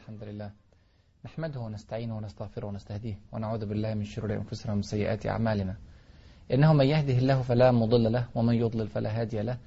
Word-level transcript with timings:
الحمد 0.00 0.24
لله 0.24 0.50
نحمده 1.24 1.60
ونستعينه 1.60 2.16
ونستغفره 2.16 2.66
ونستهديه 2.66 3.18
ونعوذ 3.32 3.66
بالله 3.66 3.94
من 3.94 4.04
شرور 4.04 4.34
أنفسنا 4.34 4.72
ومن 4.72 4.82
سيئات 4.82 5.26
أعمالنا. 5.26 5.76
إنه 6.52 6.72
من 6.72 6.86
يهده 6.86 7.18
الله 7.18 7.42
فلا 7.42 7.72
مضل 7.72 8.12
له 8.12 8.28
ومن 8.34 8.54
يضلل 8.54 8.88
فلا 8.88 9.20
هادي 9.20 9.42
له. 9.42 9.58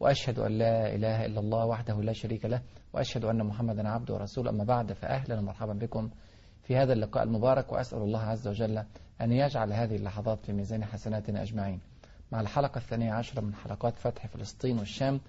وأشهد 0.00 0.38
أن 0.38 0.58
لا 0.58 0.94
إله 0.94 1.26
إلا 1.26 1.40
الله 1.40 1.66
وحده 1.66 2.02
لا 2.02 2.12
شريك 2.12 2.44
له. 2.44 2.62
وأشهد 2.92 3.24
أن 3.24 3.42
محمدا 3.42 3.88
عبده 3.88 4.14
ورسوله. 4.14 4.50
أما 4.50 4.64
بعد 4.64 4.92
فأهلا 4.92 5.38
ومرحبا 5.38 5.72
بكم 5.72 6.10
في 6.62 6.76
هذا 6.76 6.92
اللقاء 6.92 7.22
المبارك. 7.24 7.72
وأسأل 7.72 7.98
الله 7.98 8.20
عز 8.20 8.48
وجل 8.48 8.84
أن 9.20 9.32
يجعل 9.32 9.72
هذه 9.72 9.96
اللحظات 9.96 10.44
في 10.44 10.52
ميزان 10.52 10.84
حسناتنا 10.84 11.42
أجمعين. 11.42 11.80
مع 12.32 12.40
الحلقة 12.40 12.78
الثانية 12.78 13.12
عشرة 13.12 13.40
من 13.40 13.54
حلقات 13.54 13.98
فتح 13.98 14.26
فلسطين 14.26 14.78
والشام 14.78 15.20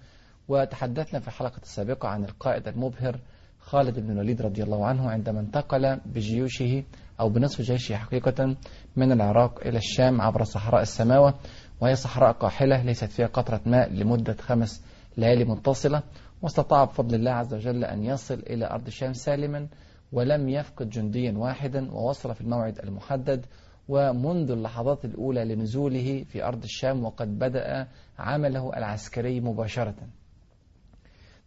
وتحدثنا 0.48 1.20
في 1.20 1.28
الحلقة 1.28 1.60
السابقة 1.62 2.08
عن 2.08 2.24
القائد 2.24 2.68
المبهر 2.68 3.20
خالد 3.62 4.00
بن 4.00 4.10
الوليد 4.10 4.42
رضي 4.42 4.62
الله 4.62 4.86
عنه 4.86 5.10
عندما 5.10 5.40
انتقل 5.40 6.00
بجيوشه 6.06 6.84
أو 7.20 7.28
بنصف 7.28 7.60
جيشه 7.62 7.96
حقيقة 7.96 8.56
من 8.96 9.12
العراق 9.12 9.66
إلى 9.66 9.78
الشام 9.78 10.20
عبر 10.20 10.44
صحراء 10.44 10.82
السماوة 10.82 11.34
وهي 11.80 11.94
صحراء 11.94 12.32
قاحلة 12.32 12.82
ليست 12.82 13.04
فيها 13.04 13.26
قطرة 13.26 13.60
ماء 13.66 13.92
لمدة 13.92 14.36
خمس 14.40 14.84
ليالي 15.16 15.44
متصلة 15.44 16.02
واستطاع 16.42 16.84
بفضل 16.84 17.14
الله 17.14 17.30
عز 17.30 17.54
وجل 17.54 17.84
أن 17.84 18.04
يصل 18.04 18.34
إلى 18.34 18.70
أرض 18.70 18.86
الشام 18.86 19.12
سالما 19.12 19.68
ولم 20.12 20.48
يفقد 20.48 20.90
جنديا 20.90 21.32
واحدا 21.32 21.92
ووصل 21.92 22.34
في 22.34 22.40
الموعد 22.40 22.78
المحدد 22.78 23.46
ومنذ 23.88 24.50
اللحظات 24.50 25.04
الأولى 25.04 25.44
لنزوله 25.44 26.24
في 26.28 26.44
أرض 26.44 26.62
الشام 26.62 27.04
وقد 27.04 27.38
بدأ 27.38 27.88
عمله 28.18 28.70
العسكري 28.76 29.40
مباشرة. 29.40 29.94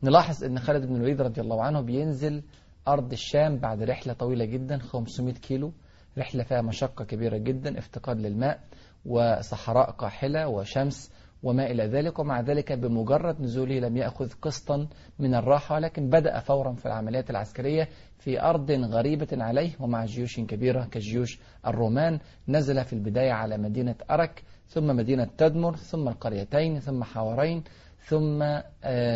نلاحظ 0.06 0.44
أن 0.44 0.60
خالد 0.60 0.86
بن 0.86 0.96
الوليد 0.96 1.22
رضي 1.22 1.42
الله 1.42 1.64
عنه 1.64 1.82
بينزل 1.82 2.44
أرض 2.88 3.12
الشام 3.12 3.58
بعد 3.58 3.84
رحلة 3.84 4.14
طويلة 4.14 4.46
جدا 4.46 4.78
500 4.78 5.34
كيلو. 5.34 5.74
رحلة 6.18 6.44
فيها 6.44 6.62
مشقة 6.62 7.06
كبيرة 7.06 7.38
جدا 7.38 7.78
افتقاد 7.80 8.20
للماء 8.20 8.60
وصحراء 9.06 9.92
قاحلة 9.92 10.48
وشمس 10.48 11.12
وما 11.44 11.66
إلى 11.72 11.84
ذلك 11.88 12.20
ومع 12.20 12.42
ذلك 12.42 12.72
بمجرد 12.72 13.42
نزوله 13.42 13.80
لم 13.80 13.98
يأخذ 13.98 14.32
قسطا 14.42 14.88
من 15.20 15.36
الراحة 15.36 15.76
ولكن 15.76 16.10
بدأ 16.10 16.40
فورا 16.40 16.74
في 16.74 16.86
العمليات 16.86 17.30
العسكرية 17.30 17.88
في 18.20 18.42
أرض 18.42 18.72
غريبة 18.72 19.28
عليه 19.32 19.72
ومع 19.80 20.06
جيوش 20.06 20.40
كبيرة 20.40 20.86
كجيوش 20.86 21.40
الرومان. 21.68 22.20
نزل 22.48 22.84
في 22.86 22.94
البداية 22.94 23.32
على 23.32 23.58
مدينة 23.58 23.96
أرك 24.12 24.44
ثم 24.68 24.88
مدينة 24.88 25.28
تدمر 25.38 25.76
ثم 25.76 26.08
القريتين 26.08 26.80
ثم 26.80 27.04
حوارين 27.04 27.64
ثم 28.00 28.40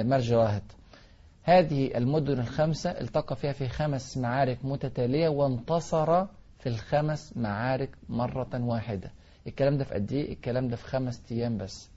مرج 0.10 0.34
راهط 0.34 0.79
هذه 1.50 1.98
المدن 1.98 2.40
الخمسة 2.40 2.90
التقى 2.90 3.36
فيها 3.36 3.52
في 3.52 3.68
خمس 3.68 4.18
معارك 4.18 4.58
متتالية 4.64 5.30
وانتصر 5.30 6.26
في 6.60 6.70
الخمس 6.70 7.38
معارك 7.38 7.90
مرة 8.10 8.50
واحدة. 8.54 9.12
الكلام 9.48 9.78
ده 9.78 9.84
في 9.84 9.94
قد 9.94 10.12
إيه؟ 10.12 10.34
الكلام 10.34 10.68
ده 10.68 10.76
في 10.76 10.84
خمس 10.88 11.32
أيام 11.32 11.58
بس. 11.58 11.90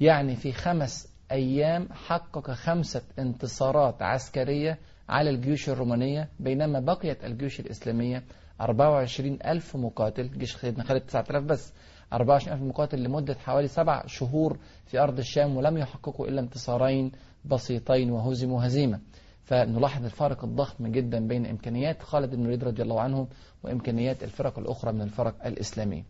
يعني 0.00 0.36
في 0.36 0.52
خمس 0.52 1.08
أيام 1.32 1.88
حقق 1.92 2.50
خمسة 2.50 3.02
انتصارات 3.18 4.02
عسكرية 4.02 4.78
على 5.08 5.30
الجيوش 5.30 5.68
الرومانية 5.68 6.28
بينما 6.40 6.80
بقيت 6.80 7.24
الجيوش 7.24 7.60
الإسلامية 7.60 8.22
24 8.60 9.38
ألف 9.44 9.76
مقاتل 9.76 10.38
جيش 10.38 10.56
خالد 10.56 11.00
9000 11.06 11.44
بس. 11.44 11.72
24 12.12 12.52
ألف 12.52 12.62
مقاتل 12.62 13.02
لمدة 13.02 13.34
حوالي 13.34 13.68
سبع 13.68 14.06
شهور 14.06 14.58
في 14.86 14.98
أرض 14.98 15.18
الشام 15.18 15.56
ولم 15.56 15.76
يحققوا 15.78 16.26
إلا 16.26 16.40
انتصارين 16.40 17.12
بسيطين 17.44 18.10
وهزموا 18.10 18.66
هزيمة. 18.66 19.00
فنلاحظ 19.44 20.04
الفارق 20.04 20.44
الضخم 20.44 20.86
جدا 20.86 21.26
بين 21.26 21.46
إمكانيات 21.46 22.02
خالد 22.02 22.34
بن 22.34 22.42
الوليد 22.42 22.64
رضي 22.64 22.82
الله 22.82 23.00
عنه 23.00 23.28
وإمكانيات 23.62 24.22
الفرق 24.22 24.58
الأخرى 24.58 24.92
من 24.92 25.02
الفرق 25.02 25.46
الإسلامية. 25.46 26.04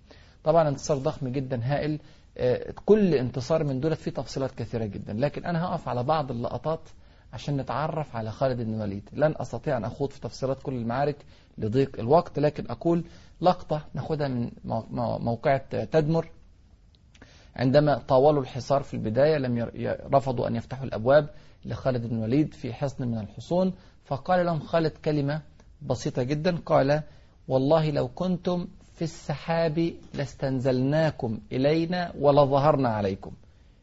طبعا 0.44 0.68
انتصار 0.68 0.98
ضخم 0.98 1.28
جدا 1.28 1.60
هائل. 1.62 1.98
كل 2.84 3.14
انتصار 3.14 3.64
من 3.64 3.80
دولت 3.80 3.98
فيه 3.98 4.10
تفصيلات 4.10 4.50
كثيرة 4.50 4.84
جدا. 4.84 5.12
لكن 5.12 5.44
أنا 5.44 5.64
هقف 5.64 5.88
على 5.88 6.02
بعض 6.02 6.30
اللقطات 6.30 6.80
عشان 7.32 7.56
نتعرف 7.56 8.16
على 8.16 8.30
خالد 8.30 8.60
بن 8.60 8.74
الوليد. 8.74 9.08
لن 9.12 9.34
أستطيع 9.36 9.76
أن 9.76 9.84
أخوض 9.84 10.10
في 10.10 10.20
تفصيلات 10.20 10.62
كل 10.62 10.72
المعارك 10.72 11.16
لضيق 11.58 11.98
الوقت 11.98 12.38
لكن 12.38 12.66
أقول 12.70 13.04
لقطة 13.40 13.86
ناخدها 13.94 14.28
من 14.28 14.50
موقعة 15.20 15.84
تدمر. 15.84 16.30
عندما 17.56 17.98
طاولوا 17.98 18.42
الحصار 18.42 18.82
في 18.82 18.94
البداية 18.94 19.38
لم 19.38 19.70
رفضوا 20.14 20.48
أن 20.48 20.56
يفتحوا 20.56 20.84
الأبواب 20.84 21.28
لخالد 21.64 22.06
بن 22.06 22.16
الوليد 22.16 22.54
في 22.54 22.72
حصن 22.72 23.08
من 23.08 23.18
الحصون 23.18 23.72
فقال 24.04 24.46
لهم 24.46 24.60
خالد 24.60 24.92
كلمة 25.04 25.42
بسيطة 25.82 26.22
جدا 26.22 26.56
قال 26.56 27.02
والله 27.48 27.90
لو 27.90 28.08
كنتم 28.08 28.68
في 28.94 29.02
السحاب 29.02 29.92
لاستنزلناكم 30.14 31.38
إلينا 31.52 32.12
ولظهرنا 32.18 32.88
عليكم. 32.88 33.32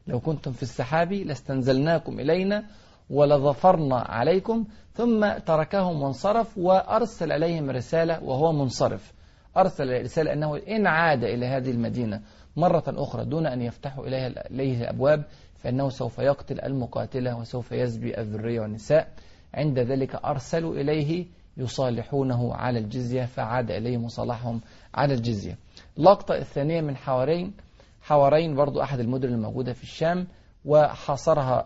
لو 0.07 0.19
كنتم 0.19 0.51
في 0.51 0.63
السحاب 0.63 1.13
لاستنزلناكم 1.13 2.19
إلينا 2.19 2.63
ولظفرنا 3.09 3.95
عليكم 3.95 4.65
ثم 4.93 5.37
تركهم 5.37 6.01
وانصرف 6.01 6.57
وأرسل 6.57 7.31
إليهم 7.31 7.69
رسالة 7.69 8.23
وهو 8.23 8.51
منصرف. 8.51 9.13
أرسل 9.57 10.01
رسالة 10.01 10.33
أنه 10.33 10.57
إن 10.57 10.87
عاد 10.87 11.23
إلى 11.23 11.45
هذه 11.45 11.71
المدينة 11.71 12.21
مرة 12.57 12.83
أخرى 12.87 13.25
دون 13.25 13.47
أن 13.47 13.61
يفتحوا 13.61 14.07
إليها 14.07 14.27
إليه 14.27 14.81
الأبواب 14.81 15.23
فإنه 15.55 15.89
سوف 15.89 16.19
يقتل 16.19 16.61
المقاتلة 16.61 17.37
وسوف 17.37 17.71
يزبي 17.71 18.17
الذرية 18.17 18.61
والنساء. 18.61 19.07
عند 19.53 19.79
ذلك 19.79 20.15
أرسلوا 20.15 20.73
إليه 20.73 21.25
يصالحونه 21.57 22.53
على 22.53 22.79
الجزية 22.79 23.25
فعاد 23.25 23.71
إليه 23.71 23.97
مصالحهم 23.97 24.61
على 24.93 25.13
الجزية. 25.13 25.57
اللقطة 25.97 26.35
الثانية 26.35 26.81
من 26.81 26.97
حوارين 26.97 27.53
حوارين 28.01 28.55
برضو 28.55 28.81
أحد 28.81 28.99
المدن 28.99 29.27
الموجودة 29.27 29.73
في 29.73 29.83
الشام 29.83 30.27
وحاصرها 30.67 31.63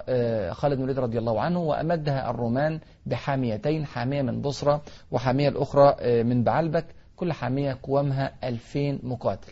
خالد 0.54 0.74
بن 0.76 0.80
الوليد 0.84 1.00
رضي 1.00 1.18
الله 1.18 1.42
عنه 1.42 1.60
وأمدها 1.60 2.30
الرومان 2.30 2.80
بحاميتين 3.06 3.86
حامية 3.86 4.22
من 4.22 4.42
بصرة 4.42 4.82
وحامية 5.12 5.50
الأخرى 5.50 5.96
من 6.24 6.44
بعلبك 6.44 6.86
كل 7.16 7.34
حامية 7.34 7.78
قوامها 7.84 8.32
2000 8.44 9.00
مقاتل. 9.04 9.52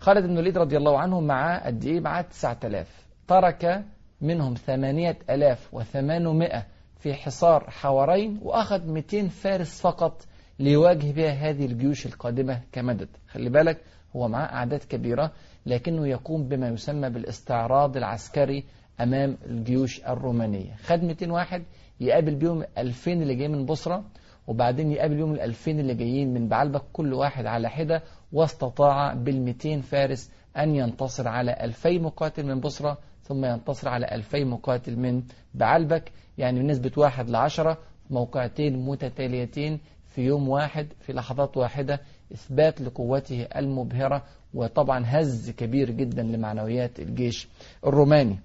خالد 0.00 0.26
بن 0.26 0.32
الوليد 0.32 0.58
رضي 0.58 0.76
الله 0.76 0.98
عنه 0.98 1.20
معاه 1.20 1.66
قد 1.66 1.84
إيه؟ 1.84 2.00
معاه 2.00 2.22
9000 2.22 3.06
ترك 3.28 3.84
منهم 4.20 4.54
8800 4.54 6.64
في 6.98 7.14
حصار 7.14 7.70
حوارين 7.70 8.40
وأخذ 8.42 8.86
200 8.86 9.28
فارس 9.28 9.80
فقط 9.80 10.26
ليواجه 10.58 11.12
بها 11.12 11.30
هذه 11.30 11.66
الجيوش 11.66 12.06
القادمة 12.06 12.60
كمدد. 12.72 13.08
خلي 13.28 13.50
بالك 13.50 13.80
هو 14.16 14.28
معاه 14.28 14.46
أعداد 14.54 14.80
كبيرة. 14.80 15.30
لكنه 15.66 16.06
يقوم 16.08 16.48
بما 16.48 16.68
يسمى 16.68 17.10
بالاستعراض 17.10 17.96
العسكري 17.96 18.64
أمام 19.00 19.36
الجيوش 19.46 20.00
الرومانية. 20.04 20.74
خد 20.74 21.02
200 21.02 21.32
واحد 21.32 21.62
يقابل 22.00 22.34
بيهم 22.34 22.64
2000 22.78 23.12
اللي 23.12 23.34
جايين 23.34 23.52
من 23.52 23.66
بصرة 23.66 24.04
وبعدين 24.46 24.92
يقابل 24.92 25.16
بيهم 25.16 25.32
ال 25.32 25.40
2000 25.40 25.70
اللي 25.70 25.94
جايين 25.94 26.34
من 26.34 26.48
بعلبك 26.48 26.82
كل 26.92 27.12
واحد 27.14 27.46
على 27.46 27.68
حدة 27.70 28.02
واستطاع 28.32 29.14
بال 29.14 29.40
200 29.40 29.80
فارس 29.80 30.30
أن 30.56 30.74
ينتصر 30.74 31.28
على 31.28 31.56
2000 31.60 31.90
مقاتل 31.90 32.46
من 32.46 32.60
بصرة 32.60 32.98
ثم 33.22 33.44
ينتصر 33.44 33.88
على 33.88 34.06
2000 34.12 34.44
مقاتل 34.44 34.96
من 34.96 35.22
بعلبك. 35.54 36.12
يعني 36.38 36.60
بنسبة 36.60 36.92
واحد 36.96 37.30
لعشرة 37.30 37.78
موقعتين 38.10 38.86
متتاليتين 38.86 39.80
في 40.06 40.22
يوم 40.22 40.48
واحد 40.48 40.86
في 41.00 41.12
لحظات 41.12 41.56
واحدة 41.56 42.00
إثبات 42.32 42.80
لقوته 42.80 43.42
المبهرة 43.56 44.22
وطبعا 44.56 45.04
هز 45.06 45.50
كبير 45.50 45.90
جدا 45.90 46.22
لمعنويات 46.22 47.00
الجيش 47.00 47.48
الروماني. 47.86 48.38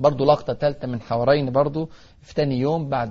برضو 0.00 0.24
لقطة 0.24 0.54
ثالثة 0.54 0.88
من 0.88 1.00
حوارين 1.00 1.50
برضو 1.50 1.88
في 2.22 2.34
تاني 2.34 2.58
يوم 2.58 2.88
بعد 2.88 3.10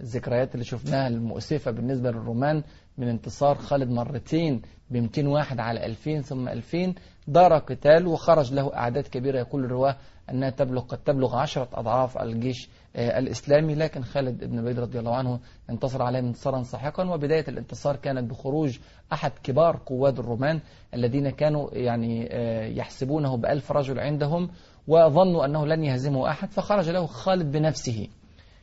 الذكريات 0.00 0.54
اللي 0.54 0.64
شفناها 0.64 1.08
المؤسفة 1.08 1.70
بالنسبة 1.70 2.10
للرومان 2.10 2.62
من 2.98 3.08
انتصار 3.08 3.54
خالد 3.54 3.90
مرتين 3.90 4.62
ب 4.90 4.96
200 4.96 5.28
واحد 5.28 5.60
على 5.60 5.86
2000 5.86 6.20
ثم 6.20 6.48
2000 6.48 6.94
دار 7.28 7.58
قتال 7.58 8.06
وخرج 8.06 8.54
له 8.54 8.74
أعداد 8.74 9.06
كبيرة. 9.06 9.38
يقول 9.38 9.64
الرواة 9.64 9.96
أنها 10.30 10.50
تبلغ 10.50 10.82
قد 10.82 10.98
تبلغ 10.98 11.36
عشرة 11.36 11.68
أضعاف 11.72 12.18
الجيش 12.18 12.68
الإسلامي 12.96 13.74
لكن 13.74 14.02
خالد 14.02 14.44
بن 14.44 14.58
الوليد 14.58 14.78
رضي 14.78 14.98
الله 14.98 15.14
عنه 15.14 15.40
انتصر 15.70 16.02
عليه 16.02 16.18
انتصارا 16.18 16.62
ساحقا. 16.62 17.10
وبداية 17.10 17.44
الانتصار 17.48 17.96
كانت 17.96 18.30
بخروج 18.30 18.78
أحد 19.12 19.32
كبار 19.42 19.80
قواد 19.86 20.18
الرومان 20.18 20.60
الذين 20.94 21.30
كانوا 21.30 21.68
يعني 21.72 22.28
يحسبونه 22.76 23.36
بألف 23.36 23.72
رجل 23.72 23.98
عندهم 23.98 24.50
وظنوا 24.88 25.44
أنه 25.44 25.66
لن 25.66 25.84
يهزمه 25.84 26.30
أحد 26.30 26.50
فخرج 26.50 26.90
له 26.90 27.06
خالد 27.06 27.52
بنفسه. 27.52 28.08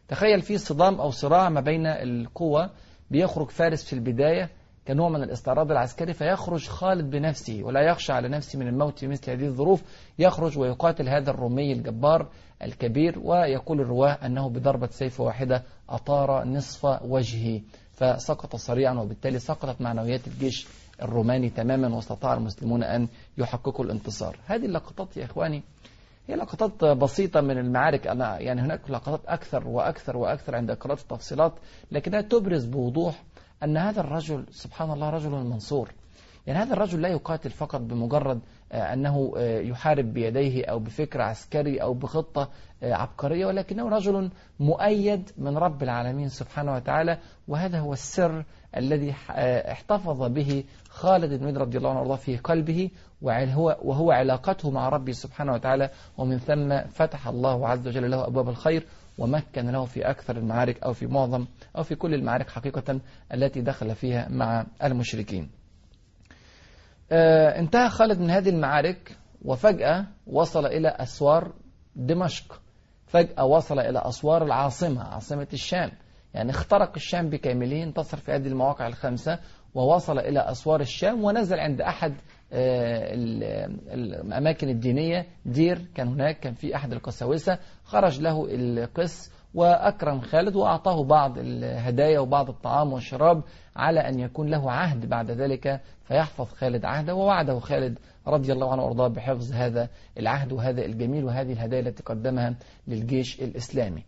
تخيل 0.07 0.41
في 0.41 0.57
صدام 0.57 1.01
أو 1.01 1.09
صراع 1.09 1.49
ما 1.49 1.61
بين 1.61 1.87
القوى 1.87 2.69
بيخرج 3.11 3.49
فارس 3.49 3.83
في 3.83 3.93
البداية 3.93 4.49
كنوع 4.87 5.09
من 5.09 5.23
الاستعراض 5.23 5.71
العسكري 5.71 6.13
فيخرج 6.13 6.67
خالد 6.67 7.09
بنفسه 7.09 7.63
ولا 7.63 7.81
يخشى 7.81 8.13
على 8.13 8.29
نفسه 8.29 8.59
من 8.59 8.67
الموت 8.67 8.99
في 8.99 9.07
مثل 9.07 9.31
هذه 9.31 9.45
الظروف. 9.45 9.83
يخرج 10.19 10.57
ويقاتل 10.57 11.09
هذا 11.09 11.31
الرومي 11.31 11.73
الجبار 11.73 12.27
الكبير 12.63 13.19
ويقول 13.23 13.81
الرواة 13.81 14.17
أنه 14.25 14.49
بضربة 14.49 14.87
سيف 14.87 15.19
واحدة 15.19 15.63
أطار 15.89 16.43
نصف 16.43 16.85
وجهه 17.03 17.61
فسقط 17.91 18.55
سريعا 18.55 18.93
وبالتالي 18.93 19.39
سقطت 19.39 19.81
معنويات 19.81 20.27
الجيش 20.27 20.67
الروماني 21.01 21.49
تماما 21.49 21.95
واستطاع 21.95 22.33
المسلمون 22.33 22.83
أن 22.83 23.07
يحققوا 23.37 23.85
الانتصار. 23.85 24.37
هذه 24.45 24.65
اللقطات 24.65 25.17
يا 25.17 25.25
إخواني 25.25 25.63
هي 26.29 26.35
لقطات 26.35 26.83
بسيطة 26.85 27.41
من 27.41 27.57
المعارك. 27.57 28.07
أنا 28.07 28.39
يعني 28.39 28.61
هناك 28.61 28.89
لقطات 28.89 29.21
أكثر 29.27 29.67
وأكثر 29.67 30.17
وأكثر 30.17 30.55
عند 30.55 30.71
قراءة 30.71 30.99
التفصيلات 31.01 31.53
لكنها 31.91 32.21
تبرز 32.21 32.65
بوضوح 32.65 33.23
أن 33.63 33.77
هذا 33.77 33.99
الرجل 34.01 34.45
سبحان 34.51 34.91
الله 34.91 35.09
رجل 35.09 35.29
منصور. 35.29 35.91
يعني 36.47 36.59
هذا 36.59 36.73
الرجل 36.73 37.01
لا 37.01 37.07
يقاتل 37.09 37.49
فقط 37.49 37.81
بمجرد 37.81 38.39
أنه 38.71 39.33
يحارب 39.39 40.13
بيديه 40.13 40.65
أو 40.65 40.79
بفكر 40.79 41.21
عسكري 41.21 41.81
أو 41.81 41.93
بخطة 41.93 42.49
عبقرية 42.83 43.45
ولكنه 43.45 43.89
رجل 43.89 44.29
مؤيد 44.59 45.31
من 45.37 45.57
رب 45.57 45.83
العالمين 45.83 46.29
سبحانه 46.29 46.75
وتعالى 46.75 47.17
وهذا 47.47 47.79
هو 47.79 47.93
السر 47.93 48.43
الذي 48.77 49.15
احتفظ 49.71 50.23
به 50.23 50.63
خالد 50.89 51.39
بن 51.39 51.57
رضي 51.57 51.77
الله 51.77 51.89
عنه 51.89 51.99
وارضاه 51.99 52.15
في 52.15 52.37
قلبه 52.37 52.89
وهو, 53.21 53.77
وهو 53.81 54.11
علاقته 54.11 54.71
مع 54.71 54.89
ربه 54.89 55.11
سبحانه 55.11 55.53
وتعالى 55.53 55.89
ومن 56.17 56.37
ثم 56.37 56.81
فتح 56.87 57.27
الله 57.27 57.67
عز 57.67 57.87
وجل 57.87 58.11
له 58.11 58.27
أبواب 58.27 58.49
الخير 58.49 58.85
ومكن 59.17 59.71
له 59.71 59.85
في 59.85 60.09
أكثر 60.09 60.37
المعارك 60.37 60.83
أو 60.83 60.93
في 60.93 61.07
معظم 61.07 61.45
أو 61.77 61.83
في 61.83 61.95
كل 61.95 62.13
المعارك 62.13 62.49
حقيقة 62.49 62.99
التي 63.33 63.61
دخل 63.61 63.95
فيها 63.95 64.27
مع 64.29 64.65
المشركين. 64.83 65.49
آه 67.11 67.59
انتهى 67.59 67.89
خالد 67.89 68.19
من 68.19 68.29
هذه 68.29 68.49
المعارك 68.49 69.17
وفجأة 69.45 70.05
وصل 70.27 70.65
إلى 70.65 70.87
أسوار 70.87 71.53
دمشق. 71.95 72.61
فجأة 73.07 73.45
وصل 73.45 73.79
إلى 73.79 73.99
أسوار 73.99 74.43
العاصمة 74.43 75.03
عاصمة 75.03 75.47
الشام. 75.53 75.91
يعني 76.33 76.49
اخترق 76.51 76.91
الشام 76.95 77.29
بكامله 77.29 77.83
انتصر 77.83 78.17
في 78.17 78.31
هذه 78.31 78.47
المواقع 78.47 78.87
الخمسة 78.87 79.39
ووصل 79.75 80.19
إلى 80.19 80.39
أسوار 80.39 80.81
الشام 80.81 81.23
ونزل 81.23 81.59
عند 81.59 81.81
أحد 81.81 82.13
الأماكن 83.93 84.69
الدينية 84.69 85.25
دير 85.45 85.81
كان 85.95 86.07
هناك 86.07 86.39
كان 86.39 86.53
في 86.53 86.75
أحد 86.75 86.93
القساوسة 86.93 87.57
خرج 87.83 88.21
له 88.21 88.47
القس 88.49 89.31
وأكرم 89.55 90.21
خالد 90.21 90.55
وأعطاه 90.55 91.03
بعض 91.03 91.37
الهدايا 91.37 92.19
وبعض 92.19 92.49
الطعام 92.49 92.93
والشراب 92.93 93.43
على 93.75 93.99
أن 93.99 94.19
يكون 94.19 94.49
له 94.49 94.71
عهد 94.71 95.09
بعد 95.09 95.31
ذلك 95.31 95.81
فيحفظ 96.03 96.45
خالد 96.45 96.85
عهده 96.85 97.15
ووعده 97.15 97.59
خالد 97.59 97.99
رضي 98.27 98.53
الله 98.53 98.71
عنه 98.71 98.83
وأرضاه 98.83 99.07
بحفظ 99.07 99.51
هذا 99.53 99.89
العهد 100.19 100.51
وهذا 100.51 100.85
الجميل 100.85 101.23
وهذه 101.25 101.53
الهدايا 101.53 101.81
التي 101.81 102.03
قدمها 102.03 102.55
للجيش 102.87 103.41
الإسلامي. 103.41 104.03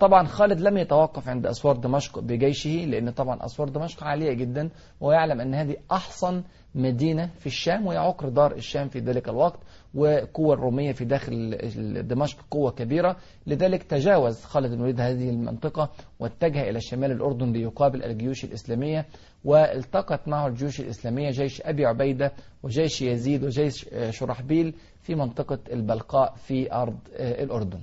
طبعا 0.00 0.26
خالد 0.26 0.60
لم 0.60 0.76
يتوقف 0.78 1.28
عند 1.28 1.46
أسوار 1.46 1.76
دمشق 1.76 2.18
بجيشه 2.18 2.70
لأن 2.70 3.10
طبعا 3.10 3.44
أسوار 3.44 3.68
دمشق 3.68 4.04
عالية 4.04 4.32
جدا 4.32 4.70
ويعلم 5.00 5.40
أن 5.40 5.54
هذه 5.54 5.76
أحصن 5.92 6.42
مدينة 6.74 7.30
في 7.38 7.46
الشام 7.46 7.86
وهي 7.86 7.96
عقر 7.96 8.28
دار 8.28 8.52
الشام 8.52 8.88
في 8.88 8.98
ذلك 8.98 9.28
الوقت 9.28 9.58
وقوة 9.94 10.54
الرومية 10.54 10.92
في 10.92 11.04
داخل 11.04 11.58
دمشق 12.08 12.38
قوة 12.50 12.70
كبيرة. 12.70 13.16
لذلك 13.46 13.82
تجاوز 13.82 14.44
خالد 14.44 14.66
بن 14.66 14.74
الوليد 14.74 15.00
هذه 15.00 15.30
المنطقة 15.30 15.90
واتجه 16.20 16.70
إلى 16.70 16.80
شمال 16.80 17.10
الأردن 17.10 17.52
ليقابل 17.52 18.02
الجيوش 18.04 18.44
الإسلامية 18.44 19.06
والتقت 19.44 20.28
معه 20.28 20.46
الجيوش 20.46 20.80
الإسلامية 20.80 21.30
جيش 21.30 21.62
أبي 21.62 21.86
عبيدة 21.86 22.32
وجيش 22.62 23.02
يزيد 23.02 23.44
وجيش 23.44 23.86
شرحبيل 24.10 24.74
في 25.02 25.14
منطقة 25.14 25.58
البلقاء 25.72 26.34
في 26.34 26.72
أرض 26.72 26.98
الأردن. 27.20 27.80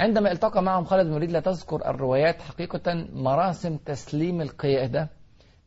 عندما 0.00 0.32
التقى 0.32 0.62
معهم 0.62 0.84
خالد 0.84 1.02
بن 1.04 1.10
الوليد 1.10 1.30
لا 1.30 1.40
تذكر 1.40 1.76
الروايات 1.86 2.42
حقيقة 2.42 3.06
مراسم 3.12 3.76
تسليم 3.76 4.40
القيادة 4.40 5.08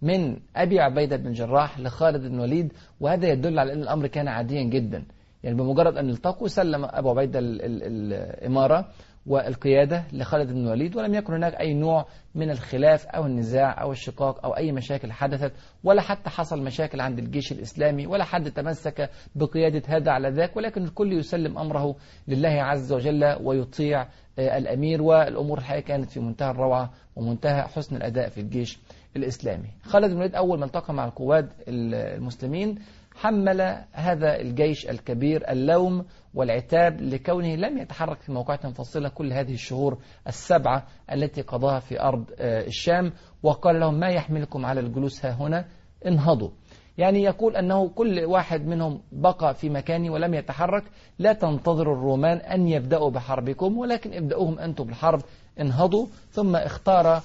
من 0.01 0.39
أبي 0.56 0.80
عبيدة 0.80 1.15
بن 1.15 1.33
جراح 1.33 1.80
لخالد 1.80 2.21
بن 2.21 2.35
الوليد 2.35 2.74
وهذا 3.00 3.27
يدل 3.27 3.59
على 3.59 3.74
أن 3.74 3.81
الأمر 3.81 4.07
كان 4.07 4.27
عاديا 4.27 4.63
جدا. 4.63 5.03
يعني 5.44 5.57
بمجرد 5.57 5.97
أن 5.97 6.09
التقوا 6.09 6.47
سلم 6.47 6.85
أبو 6.85 7.09
عبيدة 7.09 7.39
الإمارة 7.44 8.89
والقيادة 9.25 10.03
لخالد 10.13 10.51
بن 10.51 10.57
الوليد 10.57 10.95
ولم 10.95 11.13
يكن 11.13 11.33
هناك 11.33 11.55
أي 11.55 11.73
نوع 11.73 12.05
من 12.35 12.49
الخلاف 12.49 13.05
أو 13.07 13.25
النزاع 13.25 13.81
أو 13.81 13.91
الشقاق 13.91 14.45
أو 14.45 14.57
أي 14.57 14.71
مشاكل 14.71 15.11
حدثت 15.11 15.51
ولا 15.83 16.01
حتى 16.01 16.29
حصل 16.29 16.63
مشاكل 16.63 17.01
عند 17.01 17.19
الجيش 17.19 17.51
الإسلامي 17.51 18.07
ولا 18.07 18.23
حد 18.23 18.51
تمسك 18.51 19.09
بقيادة 19.35 19.81
هذا 19.87 20.11
على 20.11 20.29
ذاك 20.29 20.57
ولكن 20.57 20.83
الكل 20.83 21.13
يسلم 21.13 21.57
أمره 21.57 21.95
لله 22.27 22.63
عز 22.63 22.93
وجل 22.93 23.35
ويطيع 23.41 24.07
الأمير 24.39 25.01
والأمور 25.01 25.57
الحقيقة 25.57 25.85
كانت 25.85 26.11
في 26.11 26.19
منتهى 26.19 26.51
الروعة 26.51 26.91
ومنتهى 27.15 27.61
حسن 27.61 27.95
الأداء 27.95 28.29
في 28.29 28.41
الجيش 28.41 28.79
الإسلامي. 29.15 29.67
خالد 29.83 30.05
بن 30.05 30.11
الوليد 30.11 30.35
أول 30.35 30.59
ما 30.59 30.65
التقى 30.65 30.93
مع 30.93 31.05
القواد 31.05 31.49
المسلمين 31.67 32.79
حمل 33.15 33.83
هذا 33.92 34.36
الجيش 34.42 34.89
الكبير 34.89 35.51
اللوم 35.51 36.06
والعتاب 36.33 37.01
لكونه 37.01 37.56
لم 37.56 37.77
يتحرك 37.77 38.21
في 38.21 38.31
موقعة 38.31 38.60
منفصلة 38.63 39.10
كل 39.10 39.33
هذه 39.33 39.54
الشهور 39.54 39.98
السبعة 40.27 40.83
التي 41.12 41.42
قضاها 41.42 41.80
في 41.80 42.01
أرض 42.01 42.24
الشام 42.39 43.13
وقال 43.44 43.80
لهم 43.80 44.00
ما 44.00 44.07
يحملكم 44.10 44.65
على 44.65 44.80
الجلوس 44.80 45.25
ها 45.25 45.31
هنا؟ 45.31 45.65
انهضوا. 46.07 46.50
يعني 46.98 47.24
يقول 47.24 47.56
أنه 47.56 47.88
كل 47.89 48.19
واحد 48.25 48.65
منهم 48.68 49.01
بقى 49.12 49.54
في 49.56 49.69
مكانه 49.69 50.13
ولم 50.13 50.33
يتحرك 50.33 50.83
لا 51.19 51.33
تنتظروا 51.33 51.95
الرومان 51.95 52.38
أن 52.38 52.68
يبدأوا 52.68 53.09
بحربكم 53.12 53.77
ولكن 53.77 54.13
ابدأوهم 54.13 54.59
أنتم 54.59 54.83
بالحرب 54.83 55.21
انهضوا. 55.59 56.06
ثم 56.31 56.56
اختار 56.56 57.21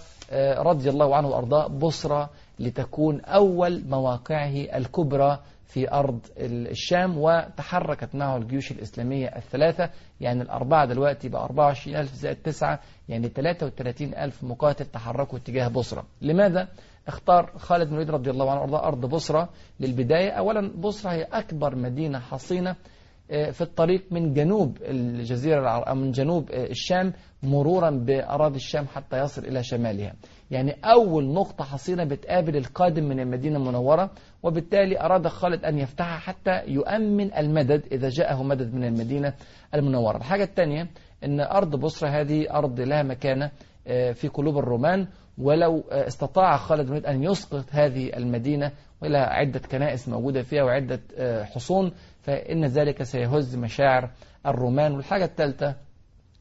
رضي 0.58 0.90
الله 0.90 1.16
عنه 1.16 1.28
وأرضاه 1.28 1.66
بصرة 1.66 2.30
لتكون 2.58 3.20
أول 3.20 3.84
مواقعه 3.88 4.52
الكبرى 4.76 5.38
في 5.68 5.92
أرض 5.92 6.20
الشام 6.38 7.18
وتحركت 7.18 8.14
معه 8.14 8.36
الجيوش 8.36 8.72
الإسلامية 8.72 9.26
الثلاثة. 9.26 9.90
يعني 10.20 10.42
الأربعة 10.42 10.86
دلوقتي 10.86 11.28
بقى 11.28 11.42
24 11.44 11.96
ألف 11.96 12.14
زائد 12.14 12.36
تسعة 12.36 12.80
يعني 13.08 13.28
33 13.28 14.14
ألف 14.14 14.44
مقاتل 14.44 14.84
تحركوا 14.84 15.38
اتجاه 15.38 15.68
بصرة. 15.68 16.04
لماذا؟ 16.22 16.68
اختار 17.08 17.52
خالد 17.56 17.86
بن 17.86 17.92
الوليد 17.92 18.10
رضي 18.10 18.30
الله 18.30 18.50
عنه 18.50 18.60
وارضاه 18.60 18.86
أرض 18.86 19.06
بصرة 19.06 19.48
للبداية. 19.80 20.30
أولا 20.30 20.72
بصرة 20.80 21.10
هي 21.12 21.22
أكبر 21.22 21.76
مدينة 21.76 22.18
حصينة 22.18 22.76
في 23.28 23.60
الطريق 23.60 24.04
من 24.10 24.34
جنوب 24.34 24.76
الجزيرة 24.80 25.68
أو 25.70 25.94
من 25.94 26.10
جنوب 26.12 26.50
الشام 26.50 27.12
مرورا 27.42 27.90
بأراضي 27.90 28.56
الشام 28.56 28.86
حتى 28.86 29.18
يصل 29.18 29.44
إلى 29.44 29.62
شمالها. 29.62 30.14
يعني 30.50 30.76
أول 30.84 31.24
نقطة 31.32 31.64
حصينة 31.64 32.04
بتقابل 32.04 32.56
القادم 32.56 33.04
من 33.04 33.20
المدينة 33.20 33.56
المنورة. 33.56 34.10
وبالتالي 34.42 35.00
أراد 35.00 35.28
خالد 35.28 35.64
أن 35.64 35.78
يفتحها 35.78 36.18
حتى 36.18 36.62
يؤمن 36.66 37.34
المدد 37.34 37.82
إذا 37.92 38.08
جاءه 38.08 38.42
مدد 38.42 38.74
من 38.74 38.84
المدينة 38.84 39.32
المنورة. 39.74 40.16
الحاجة 40.16 40.42
الثانية 40.44 40.88
أن 41.24 41.40
أرض 41.40 41.76
بصرة 41.76 42.08
هذه 42.08 42.50
أرض 42.50 42.80
لها 42.80 43.02
مكانة 43.02 43.50
في 44.12 44.28
قلوب 44.34 44.58
الرومان. 44.58 45.06
ولو 45.38 45.84
استطاع 45.90 46.56
خالد 46.56 46.90
بن 46.90 47.06
أن 47.06 47.22
يسقط 47.22 47.64
هذه 47.70 48.16
المدينة 48.16 48.72
ولها 49.02 49.26
عدة 49.26 49.58
كنائس 49.58 50.08
موجودة 50.08 50.42
فيها 50.42 50.62
وعدة 50.62 51.00
حصون 51.44 51.92
فإن 52.22 52.64
ذلك 52.64 53.02
سيهز 53.02 53.56
مشاعر 53.56 54.10
الرومان. 54.46 54.92
والحاجة 54.94 55.24
الثالثة 55.24 55.74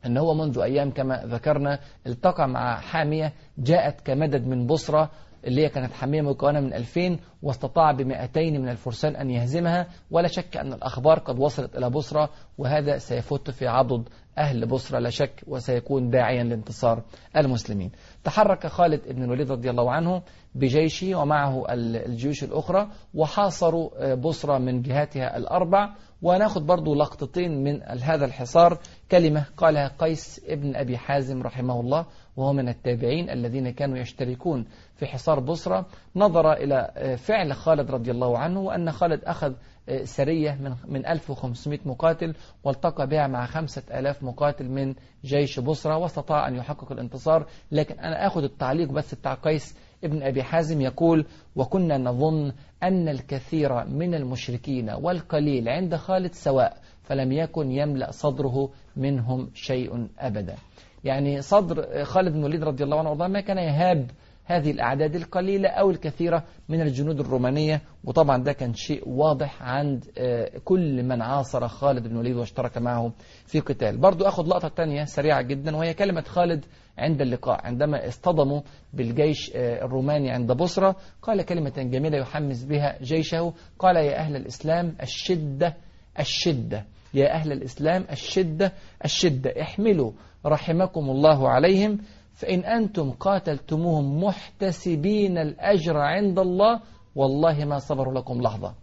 أن 0.05 0.17
هو 0.17 0.33
منذ 0.33 0.59
أيام 0.59 0.91
كما 0.91 1.23
ذكرنا 1.25 1.79
التقى 2.07 2.47
مع 2.47 2.79
حامية 2.79 3.33
جاءت 3.57 4.01
كمدد 4.01 4.47
من 4.47 4.67
بصرة 4.67 5.11
اللي 5.47 5.65
هي 5.65 5.69
كانت 5.69 5.93
حامية 5.93 6.21
مكونة 6.21 6.59
من 6.59 6.73
2000 6.73 7.17
واستطاع 7.43 7.91
ب 7.91 8.01
200 8.01 8.41
من 8.41 8.69
الفرسان 8.69 9.15
أن 9.15 9.29
يهزمها 9.29 9.87
ولا 10.11 10.27
شك 10.27 10.57
أن 10.57 10.73
الأخبار 10.73 11.19
قد 11.19 11.39
وصلت 11.39 11.75
إلى 11.75 11.89
بصرة 11.89 12.29
وهذا 12.57 12.97
سيفت 12.97 13.49
في 13.51 13.67
عضد 13.67 14.09
أهل 14.37 14.65
بصرة 14.65 14.99
لا 14.99 15.09
شك 15.09 15.43
وسيكون 15.47 16.09
داعيا 16.09 16.43
لانتصار 16.43 17.03
المسلمين. 17.37 17.91
تحرك 18.23 18.67
خالد 18.67 19.01
بن 19.09 19.23
الوليد 19.23 19.51
رضي 19.51 19.69
الله 19.69 19.91
عنه 19.91 20.21
بجيشه 20.55 21.15
ومعه 21.15 21.65
الجيوش 21.73 22.43
الأخرى 22.43 22.87
وحاصروا 23.13 24.13
بصرة 24.15 24.57
من 24.57 24.81
جهاتها 24.81 25.37
الأربع. 25.37 25.89
وناخد 26.21 26.65
برضو 26.65 26.95
لقطتين 26.95 27.63
من 27.63 27.81
هذا 28.01 28.25
الحصار. 28.25 28.77
كلمة 29.11 29.45
قالها 29.57 29.91
قيس 29.99 30.41
ابن 30.47 30.75
أبي 30.75 30.97
حازم 30.97 31.43
رحمه 31.43 31.79
الله 31.79 32.05
وهو 32.37 32.53
من 32.53 32.69
التابعين 32.69 33.29
الذين 33.29 33.69
كانوا 33.69 33.97
يشتركون 33.97 34.65
في 34.95 35.05
حصار 35.05 35.39
بصرة 35.39 35.85
نظر 36.15 36.53
إلى 36.53 36.91
فعل 37.17 37.53
خالد 37.53 37.91
رضي 37.91 38.11
الله 38.11 38.37
عنه 38.37 38.59
وأن 38.59 38.91
خالد 38.91 39.23
أخذ 39.23 39.53
سرية 40.03 40.51
من 40.61 40.75
من 40.87 41.05
1500 41.05 41.79
مقاتل 41.85 42.35
والتقى 42.63 43.07
بها 43.07 43.27
مع 43.27 43.45
5000 43.45 44.23
مقاتل 44.23 44.69
من 44.69 44.95
جيش 45.25 45.59
بصرة 45.59 45.97
واستطاع 45.97 46.47
أن 46.47 46.55
يحقق 46.55 46.91
الانتصار. 46.91 47.45
لكن 47.71 47.99
أنا 47.99 48.27
أخذ 48.27 48.43
التعليق 48.43 48.91
بس 48.91 49.15
بتاع 49.15 49.33
قيس 49.33 49.77
ابن 50.03 50.23
أبي 50.23 50.43
حازم 50.43 50.81
يقول 50.81 51.25
وكنا 51.55 51.97
نظن 51.97 52.53
أن 52.83 53.09
الكثير 53.09 53.85
من 53.85 54.13
المشركين 54.15 54.89
والقليل 54.89 55.69
عند 55.69 55.95
خالد 55.95 56.33
سواء 56.33 56.77
فلم 57.03 57.31
يكن 57.31 57.71
يملأ 57.71 58.11
صدره 58.11 58.69
منهم 58.95 59.49
شيء 59.53 60.07
أبدا. 60.19 60.55
يعني 61.03 61.41
صدر 61.41 62.03
خالد 62.03 62.33
بن 62.33 62.39
الوليد 62.39 62.63
رضي 62.63 62.83
الله 62.83 62.99
عنه 62.99 63.09
وارضاه 63.09 63.27
ما 63.27 63.41
كان 63.41 63.57
يهاب 63.57 64.11
هذه 64.45 64.71
الأعداد 64.71 65.15
القليلة 65.15 65.69
أو 65.69 65.89
الكثيرة 65.91 66.43
من 66.69 66.81
الجنود 66.81 67.19
الرومانية. 67.19 67.81
وطبعا 68.03 68.43
ده 68.43 68.53
كان 68.53 68.73
شيء 68.73 69.09
واضح 69.09 69.63
عند 69.63 70.05
كل 70.65 71.03
من 71.03 71.21
عاصر 71.21 71.67
خالد 71.67 72.07
بن 72.07 72.11
الوليد 72.15 72.35
واشترك 72.35 72.77
معه 72.77 73.11
في 73.45 73.59
قتال 73.59 73.97
برضو 73.97 74.25
أخذ 74.25 74.47
لقطة 74.47 74.67
تانية 74.67 75.03
سريعة 75.03 75.41
جدا 75.41 75.75
وهي 75.75 75.93
كلمة 75.93 76.21
خالد 76.21 76.65
عند 76.97 77.21
اللقاء. 77.21 77.65
عندما 77.65 78.07
اصطدموا 78.07 78.61
بالجيش 78.93 79.51
الروماني 79.55 80.31
عند 80.31 80.51
بصرة 80.51 80.95
قال 81.21 81.41
كلمة 81.41 81.73
جميلة 81.77 82.17
يحمس 82.17 82.63
بها 82.63 82.97
جيشه. 83.01 83.53
قال 83.79 83.95
يا 83.95 84.17
أهل 84.17 84.35
الإسلام 84.35 84.95
الشدة 85.03 85.73
الشدة 86.19 86.85
يا 87.13 87.33
أهل 87.33 87.51
الإسلام 87.51 88.05
الشدة 88.11 88.73
الشدة 89.05 89.61
احملوا 89.61 90.11
رحمكم 90.47 91.09
الله 91.09 91.49
عليهم 91.49 91.97
فإن 92.33 92.59
أنتم 92.59 93.11
قاتلتموهم 93.11 94.23
محتسبين 94.23 95.37
الأجر 95.37 95.97
عند 95.97 96.39
الله 96.39 96.81
والله 97.15 97.65
ما 97.65 97.79
صبروا 97.79 98.13
لكم 98.13 98.41
لحظة. 98.41 98.73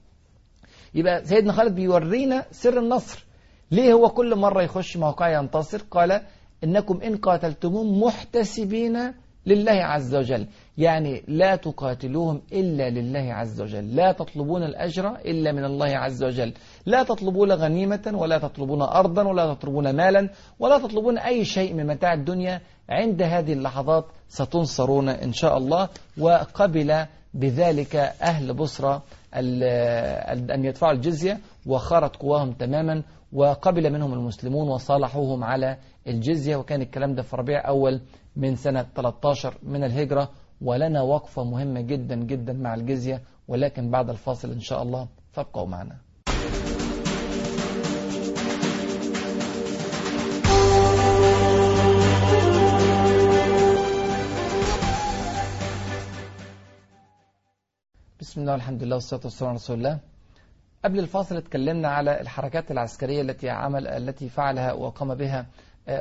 يبقى 0.94 1.24
سيدنا 1.24 1.52
خالد 1.52 1.74
بيورينا 1.74 2.46
سر 2.50 2.78
النصر. 2.78 3.26
ليه 3.70 3.92
هو 3.92 4.08
كل 4.08 4.36
مرة 4.36 4.62
يخش 4.62 4.96
موقع 4.96 5.38
ينتصر؟ 5.38 5.82
قال 5.90 6.20
إنكم 6.64 7.00
إن 7.00 7.16
قاتلتموهم 7.16 8.00
محتسبين 8.00 9.12
لله 9.46 9.72
عز 9.72 10.14
وجل. 10.14 10.46
يعني 10.78 11.22
لا 11.28 11.56
تقاتلوهم 11.56 12.42
إلا 12.52 12.90
لله 12.90 13.34
عز 13.34 13.60
وجل. 13.60 13.96
لا 13.96 14.12
تطلبون 14.12 14.62
الأجر 14.62 15.16
إلا 15.16 15.52
من 15.52 15.64
الله 15.64 15.96
عز 15.96 16.24
وجل. 16.24 16.52
لا 16.86 17.02
تطلبون 17.02 17.52
غنيمة 17.52 18.12
ولا 18.14 18.38
تطلبون 18.38 18.82
أرضا 18.82 19.22
ولا 19.22 19.54
تطلبون 19.54 19.96
مالا 19.96 20.28
ولا 20.58 20.78
تطلبون 20.78 21.18
أي 21.18 21.44
شيء 21.44 21.74
من 21.74 21.86
متاع 21.86 22.12
الدنيا. 22.12 22.60
عند 22.88 23.22
هذه 23.22 23.52
اللحظات 23.52 24.04
ستنصرون 24.28 25.08
إن 25.08 25.32
شاء 25.32 25.58
الله. 25.58 25.88
وقبل 26.18 27.06
بذلك 27.34 27.96
أهل 28.22 28.54
بصرة 28.54 29.02
أن 29.34 30.64
يدفعوا 30.64 30.92
الجزية 30.92 31.40
وخارت 31.66 32.16
قواهم 32.16 32.52
تماما. 32.52 33.02
وقبل 33.32 33.92
منهم 33.92 34.12
المسلمون 34.12 34.68
وصالحوهم 34.68 35.44
على 35.44 35.76
الجزية. 36.06 36.56
وكان 36.56 36.82
الكلام 36.82 37.14
ده 37.14 37.22
في 37.22 37.36
ربيع 37.36 37.68
أول 37.68 38.00
من 38.36 38.56
سنة 38.56 38.86
13 38.94 39.54
من 39.62 39.84
الهجرة. 39.84 40.28
ولنا 40.62 41.02
وقفة 41.02 41.44
مهمة 41.44 41.80
جدا 41.80 42.14
جدا 42.14 42.52
مع 42.52 42.74
الجزية. 42.74 43.22
ولكن 43.48 43.90
بعد 43.90 44.10
الفاصل 44.10 44.50
إن 44.50 44.60
شاء 44.60 44.82
الله 44.82 45.08
فابقوا 45.32 45.66
معنا. 45.66 46.03
بسم 58.24 58.40
الله 58.40 58.52
والحمد 58.52 58.82
لله 58.82 58.94
والصلاة 58.94 59.20
والسلام 59.24 59.48
على 59.48 59.56
رسول 59.56 59.76
الله 59.76 59.98
قبل 60.84 60.98
الفاصل 60.98 61.36
اتكلمنا 61.36 61.88
على 61.88 62.20
الحركات 62.20 62.70
العسكرية 62.70 63.22
التي 63.22 63.50
عمل 63.50 63.86
التي 63.88 64.28
فعلها 64.28 64.72
وقام 64.72 65.14
بها 65.14 65.46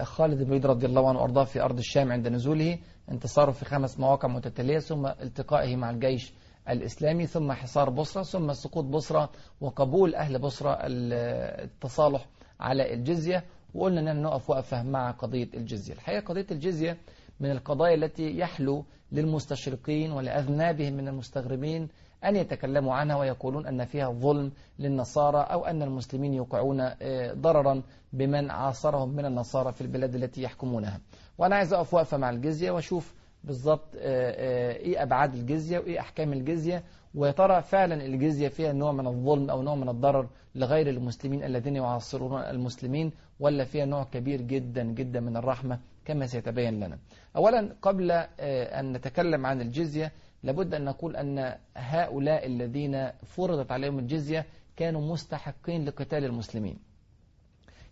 خالد 0.02 0.38
بن 0.38 0.44
الوليد 0.44 0.66
رضي 0.66 0.86
الله 0.86 1.10
عنه 1.10 1.20
وأرضاه 1.20 1.44
في 1.44 1.62
أرض 1.62 1.78
الشام 1.78 2.12
عند 2.12 2.28
نزوله 2.28 2.80
انتصاره 3.12 3.52
في 3.52 3.66
خمس 3.66 4.00
مواقع 4.00 4.28
متتالية 4.28 4.80
ثم 4.80 5.08
التقائه 5.08 5.76
مع 5.76 5.90
الجيش 5.90 6.34
الإسلامي 6.70 7.26
ثم 7.28 7.52
حصار 7.52 7.90
بصرة 7.90 8.24
ثم 8.24 8.54
سقوط 8.54 8.86
بصرة 8.86 9.30
وقبول 9.62 10.16
أهل 10.16 10.40
بصرة 10.40 10.78
التصالح 10.82 12.26
على 12.60 12.94
الجزية 12.94 13.44
وقلنا 13.74 14.00
إننا 14.00 14.14
نقف 14.14 14.50
وقفة 14.50 14.84
مع 14.84 15.12
قضية 15.12 15.50
الجزية. 15.54 15.94
الحقيقة 15.94 16.22
قضية 16.22 16.48
الجزية 16.52 16.98
من 17.40 17.52
القضايا 17.52 17.96
التي 17.96 18.38
يحلو 18.38 18.86
للمستشرقين 19.12 20.12
ولأذنابهم 20.12 20.94
من 20.94 21.08
المستغربين 21.08 21.88
أن 22.26 22.36
يتكلموا 22.36 22.94
عنها 22.94 23.16
ويقولون 23.18 23.68
أن 23.68 23.86
فيها 23.86 24.10
ظلم 24.12 24.52
للنصارى 24.80 25.38
أو 25.40 25.66
أن 25.66 25.82
المسلمين 25.82 26.34
يوقعون 26.34 26.90
ضررا 27.34 27.82
بمن 28.14 28.52
عاصرهم 28.52 29.10
من 29.10 29.26
النصارى 29.26 29.72
في 29.72 29.82
البلاد 29.82 30.16
التي 30.16 30.42
يحكمونها. 30.42 31.00
وأنا 31.38 31.56
عايز 31.56 31.74
أقف 31.74 31.94
وقفة 31.94 32.18
مع 32.18 32.30
الجزية 32.30 32.72
وأشوف 32.72 33.14
بالضبط 33.44 33.96
إيه 33.96 35.04
أبعاد 35.04 35.34
الجزية 35.34 35.80
وإيه 35.80 36.00
أحكام 36.00 36.34
الجزية. 36.34 36.84
ويا 37.16 37.32
ترى 37.32 37.62
فعلا 37.62 38.06
الجزية 38.06 38.48
فيها 38.48 38.74
نوع 38.74 38.92
من 38.92 39.08
الظلم 39.08 39.50
أو 39.50 39.62
نوع 39.62 39.76
من 39.76 39.90
الضرر 39.90 40.28
لغير 40.56 40.90
المسلمين 40.90 41.44
الذين 41.44 41.76
يعاصرون 41.76 42.42
المسلمين 42.42 43.12
ولا 43.40 43.64
فيها 43.64 43.86
نوع 43.86 44.04
كبير 44.04 44.42
جدا 44.42 44.84
جدا 44.84 45.20
من 45.20 45.38
الرحمة 45.38 45.80
كما 46.06 46.26
سيتبين 46.26 46.80
لنا. 46.80 46.98
أولا 47.36 47.76
قبل 47.82 48.12
أن 48.40 48.94
نتكلم 48.94 49.46
عن 49.46 49.62
الجزية 49.62 50.12
لابد 50.44 50.74
أن 50.74 50.86
نقول 50.86 51.16
أن 51.16 51.58
هؤلاء 51.78 52.46
الذين 52.46 53.12
فرضت 53.24 53.72
عليهم 53.72 54.00
الجزية 54.00 54.46
كانوا 54.78 55.02
مستحقين 55.02 55.86
لقتال 55.86 56.26
المسلمين. 56.26 56.80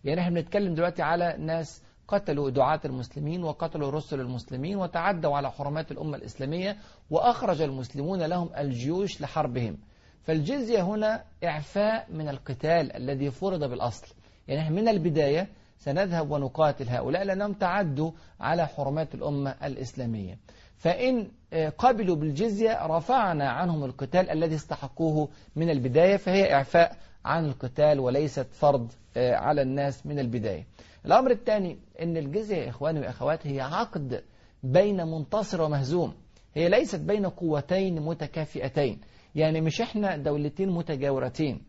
يعني 0.04 0.20
إحنا 0.20 0.40
بنتكلم 0.40 0.74
دلوقتي 0.74 1.02
على 1.02 1.36
ناس 1.38 1.82
قتلوا 2.08 2.50
دعاة 2.50 2.80
المسلمين 2.84 3.44
وقتلوا 3.44 3.90
رسل 3.90 4.20
المسلمين 4.20 4.76
وتعدوا 4.76 5.36
على 5.36 5.50
حرمات 5.50 5.92
الأمة 5.92 6.16
الإسلامية 6.16 6.76
وأخرج 7.10 7.62
المسلمون 7.62 8.22
لهم 8.22 8.50
الجيوش 8.58 9.20
لحربهم. 9.20 9.78
فالجزية 10.22 10.82
هنا 10.82 11.24
إعفاء 11.44 12.06
من 12.12 12.28
القتال 12.28 12.96
الذي 12.96 13.30
فرض 13.30 13.64
بالأصل. 13.64 14.14
يعني 14.48 14.74
من 14.74 14.88
البداية 14.88 15.48
سنذهب 15.78 16.30
ونقاتل 16.30 16.88
هؤلاء 16.88 17.24
لأنهم 17.24 17.52
تعدوا 17.52 18.10
على 18.40 18.66
حرمات 18.66 19.14
الأمة 19.14 19.50
الإسلامية. 19.64 20.38
فإن 20.82 21.28
قبلوا 21.78 22.16
بالجزية 22.16 22.86
رفعنا 22.86 23.50
عنهم 23.50 23.84
القتال 23.84 24.30
الذي 24.30 24.54
استحقوه 24.54 25.28
من 25.56 25.70
البداية 25.70 26.16
فهي 26.16 26.52
إعفاء 26.54 26.96
عن 27.24 27.44
القتال 27.44 28.00
وليست 28.00 28.46
فرض 28.52 28.92
على 29.16 29.62
الناس 29.62 30.06
من 30.06 30.18
البداية. 30.18 30.66
الأمر 31.06 31.30
الثاني 31.30 31.78
أن 32.02 32.16
الجزية 32.16 32.56
يا 32.56 32.68
إخواني 32.68 33.00
وأخوات 33.00 33.46
هي 33.46 33.60
عقد 33.60 34.22
بين 34.62 35.06
منتصر 35.06 35.62
ومهزوم. 35.62 36.14
هي 36.54 36.68
ليست 36.68 37.00
بين 37.00 37.26
قوتين 37.26 38.02
متكافئتين. 38.02 39.00
يعني 39.34 39.60
مش 39.60 39.80
إحنا 39.80 40.16
دولتين 40.16 40.70
متجاورتين. 40.70 41.62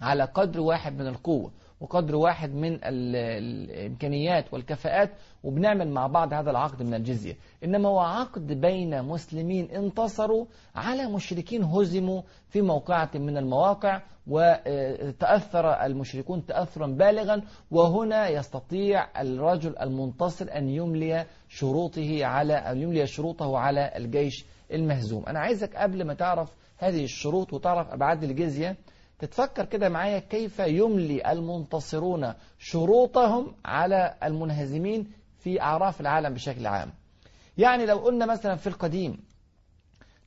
على 0.00 0.24
قدر 0.24 0.60
واحد 0.60 0.98
من 0.98 1.06
القوة. 1.06 1.52
وقدر 1.80 2.16
واحد 2.16 2.54
من 2.54 2.78
الإمكانيات 2.84 4.54
والكفاءات 4.54 5.10
وبنعمل 5.44 5.90
مع 5.90 6.06
بعض 6.06 6.32
هذا 6.32 6.50
العقد 6.50 6.82
من 6.82 6.94
الجزية. 6.94 7.36
إنما 7.64 7.88
هو 7.88 7.98
عقد 7.98 8.52
بين 8.52 9.02
مسلمين 9.02 9.70
انتصروا 9.70 10.46
على 10.74 11.08
مشركين 11.08 11.64
هزموا 11.64 12.22
في 12.48 12.62
موقعة 12.62 13.10
من 13.14 13.36
المواقع 13.36 14.02
وتأثر 14.26 15.84
المشركون 15.84 16.46
تأثرا 16.46 16.86
بالغا 16.86 17.42
وهنا 17.70 18.28
يستطيع 18.28 19.20
الرجل 19.20 19.78
المنتصر 19.78 20.46
أن 20.56 20.68
يملي 20.68 21.26
شروطه 21.48 22.24
على 22.24 22.54
أو 22.54 22.76
يملي 22.76 23.06
شروطه 23.06 23.58
على 23.58 23.92
الجيش 23.96 24.44
المهزوم. 24.72 25.26
أنا 25.26 25.38
عايزك 25.38 25.76
قبل 25.76 26.04
ما 26.04 26.14
تعرف 26.14 26.54
هذه 26.78 27.04
الشروط 27.04 27.52
وتعرف 27.52 27.88
أبعاد 27.88 28.24
الجزية 28.24 28.76
تتفكر 29.18 29.64
كده 29.64 29.88
معايا 29.88 30.18
كيف 30.18 30.58
يملي 30.58 31.32
المنتصرون 31.32 32.34
شروطهم 32.58 33.54
على 33.64 34.14
المنهزمين 34.22 35.12
في 35.38 35.60
أعراف 35.60 36.00
العالم 36.00 36.34
بشكل 36.34 36.66
عام. 36.66 36.92
يعني 37.58 37.86
لو 37.86 37.98
قلنا 37.98 38.26
مثلا 38.26 38.56
في 38.56 38.66
القديم 38.66 39.18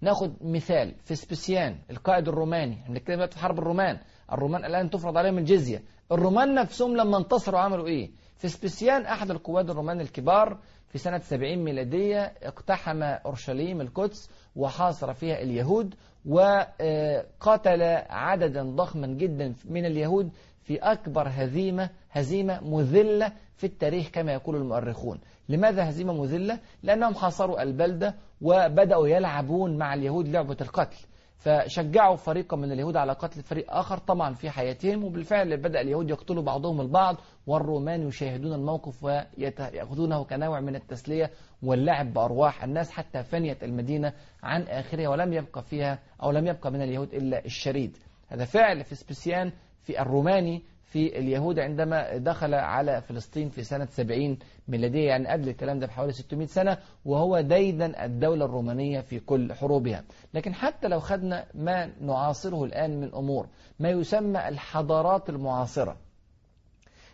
ناخد 0.01 0.34
مثال 0.41 0.96
في 1.03 1.15
سبيسيان 1.15 1.77
القائد 1.89 2.27
الروماني 2.27 2.77
بنتكلم 2.89 3.27
في 3.27 3.39
حرب 3.39 3.60
الرومان 3.60 4.00
الرومان 4.31 4.65
الآن 4.65 4.89
تفرض 4.89 5.17
عليهم 5.17 5.38
الجزية. 5.38 5.84
الرومان 6.12 6.55
نفسهم 6.55 6.96
لما 6.96 7.17
انتصروا 7.17 7.60
عملوا 7.60 7.88
إيه؟ 7.88 8.12
في 8.39 8.48
سبيسيان 8.48 9.05
أحد 9.05 9.31
القواد 9.31 9.69
الرومان 9.69 10.01
الكبار 10.01 10.58
في 10.88 10.98
سنة 10.98 11.17
70 11.19 11.58
ميلادية 11.58 12.34
اقتحم 12.43 13.03
أورشليم 13.03 13.81
القدس 13.81 14.29
وحاصر 14.55 15.13
فيها 15.13 15.41
اليهود 15.41 15.96
وقتل 16.25 17.81
عددا 18.10 18.63
ضخما 18.63 19.08
جدا 19.08 19.53
من 19.65 19.86
اليهود 19.86 20.29
في 20.63 20.77
أكبر 20.77 21.27
هزيمة 21.27 21.89
هزيمة 22.12 22.60
مذلة 22.63 23.31
في 23.58 23.63
التاريخ 23.63 24.10
كما 24.10 24.34
يقول 24.34 24.55
المؤرخون 24.55 25.19
لماذا 25.50 25.89
هزيمة 25.89 26.13
مذلة؟ 26.13 26.60
لأنهم 26.84 27.15
حاصروا 27.15 27.62
البلدة 27.63 28.15
وبدأوا 28.41 29.08
يلعبون 29.08 29.77
مع 29.77 29.93
اليهود 29.93 30.27
لعبة 30.27 30.58
القتل 30.62 30.98
فشجعوا 31.39 32.15
فريقا 32.15 32.58
من 32.58 32.72
اليهود 32.72 32.98
على 32.98 33.13
قتل 33.13 33.41
فريق 33.43 33.74
آخر 33.74 33.98
طبعا 33.98 34.34
في 34.34 34.50
حياتهم 34.50 35.03
وبالفعل 35.03 35.58
بدأ 35.58 35.81
اليهود 35.81 36.10
يقتلوا 36.10 36.43
بعضهم 36.43 36.81
البعض 36.81 37.15
والرومان 37.48 38.08
يشاهدون 38.08 38.53
الموقف 38.53 39.03
ويأخذونه 39.03 40.24
كنوع 40.24 40.60
من 40.60 40.75
التسلية 40.75 41.31
واللعب 41.63 42.13
بأرواح 42.13 42.63
الناس 42.63 42.91
حتى 42.91 43.24
فنيت 43.24 43.63
المدينة 43.63 44.13
عن 44.43 44.62
آخرها 44.62 45.10
ولم 45.10 45.34
يبقى 45.34 45.63
فيها 45.63 46.00
أو 46.24 46.31
لم 46.31 46.48
يبقى 46.48 46.72
من 46.72 46.81
اليهود 46.81 47.13
إلا 47.13 47.46
الشريد. 47.46 47.98
هذا 48.27 48.46
فعل 48.46 48.84
في 48.84 48.96
سبيسيان 48.96 49.51
في 49.81 50.01
الروماني 50.01 50.63
في 50.89 51.19
اليهود 51.19 51.60
عندما 51.60 52.17
دخل 52.17 52.53
على 52.53 53.01
فلسطين 53.01 53.50
في 53.50 53.63
سنة 53.63 53.86
70 53.86 54.38
ميلادية 54.67 55.08
يعني 55.08 55.27
قبل 55.27 55.50
الكلام 55.50 55.79
ده 55.79 55.88
بحوالي 55.88 56.12
600 56.13 56.48
سنة 56.48 56.77
وهو 57.05 57.41
ديدا 57.41 58.05
الدولة 58.05 58.46
الرومانية 58.46 59.00
في 59.00 59.19
كل 59.19 59.53
حروبها 59.53 60.03
لكن 60.34 60.53
حتى 60.53 60.88
لو 60.88 61.00
خدنا 61.00 61.46
ما 61.53 61.91
نعاصره 62.01 62.63
الآن 62.63 63.00
من 63.01 63.13
أمور 63.15 63.48
ما 63.79 63.89
يسمى 63.89 64.48
الحضارات 64.48 65.29
المعاصرة 65.29 65.98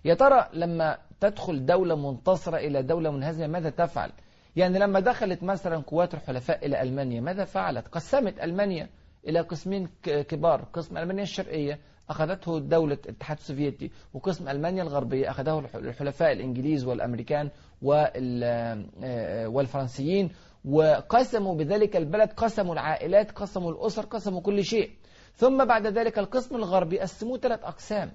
يا 0.06 0.14
ترى 0.14 0.50
لما 0.54 0.98
تدخل 1.20 1.66
دولة 1.66 1.96
منتصرة 1.96 2.58
إلى 2.58 2.84
دولة 2.84 3.12
منهزمة 3.12 3.48
ماذا 3.48 3.70
تفعل؟ 3.70 4.12
يعني 4.56 4.80
لما 4.80 5.00
دخلت 5.00 5.44
مثلا 5.44 5.78
قوات 5.78 6.14
الحلفاء 6.14 6.66
إلى 6.66 6.82
ألمانيا 6.82 7.22
ماذا 7.22 7.46
فعلت؟ 7.46 7.88
قسمت 7.88 8.40
ألمانيا 8.40 8.90
إلى 9.28 9.40
قسمين 9.40 9.90
كبار. 10.04 10.62
قسم 10.74 10.98
ألمانيا 10.98 11.24
الشرقية 11.24 11.80
أخذته 12.10 12.60
دولة 12.60 12.98
الاتحاد 13.06 13.38
السوفيتي 13.38 13.92
وقسم 14.14 14.50
ألمانيا 14.50 14.84
الغربية 14.84 15.30
أخذه 15.30 15.60
الحلفاء 15.76 16.32
الإنجليز 16.32 16.86
والأمريكان 16.86 17.50
والفرنسيين. 19.48 20.30
وقسموا 20.66 21.56
بذلك 21.56 21.96
البلد 21.96 22.30
قسموا 22.34 22.74
العائلات 22.74 23.32
قسموا 23.32 23.72
الأسر 23.72 24.06
قسموا 24.06 24.42
كل 24.42 24.64
شيء. 24.64 24.92
ثم 25.34 25.66
بعد 25.66 25.88
ذلك 25.88 26.20
القسم 26.20 26.56
الغربي 26.56 27.00
قسموه 27.00 27.38
ثلاث 27.38 27.64
أقسام. 27.64 28.12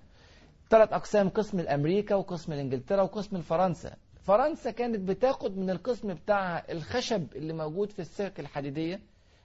ثلاث 0.71 0.93
أقسام 0.93 1.29
قسم 1.29 1.61
الأمريكا 1.61 2.15
وقسم 2.15 2.53
الإنجلترا 2.53 3.03
وقسم 3.03 3.37
الفرنسا. 3.37 3.95
فرنسا 4.23 4.71
كانت 4.71 5.09
بتاخد 5.09 5.59
من 5.59 5.71
القسم 5.71 6.15
بتاعها 6.15 6.73
الخشب 6.73 7.27
اللي 7.37 7.53
موجود 7.53 7.93
في 7.93 7.99
السكك 7.99 8.41
الحديدية. 8.41 9.01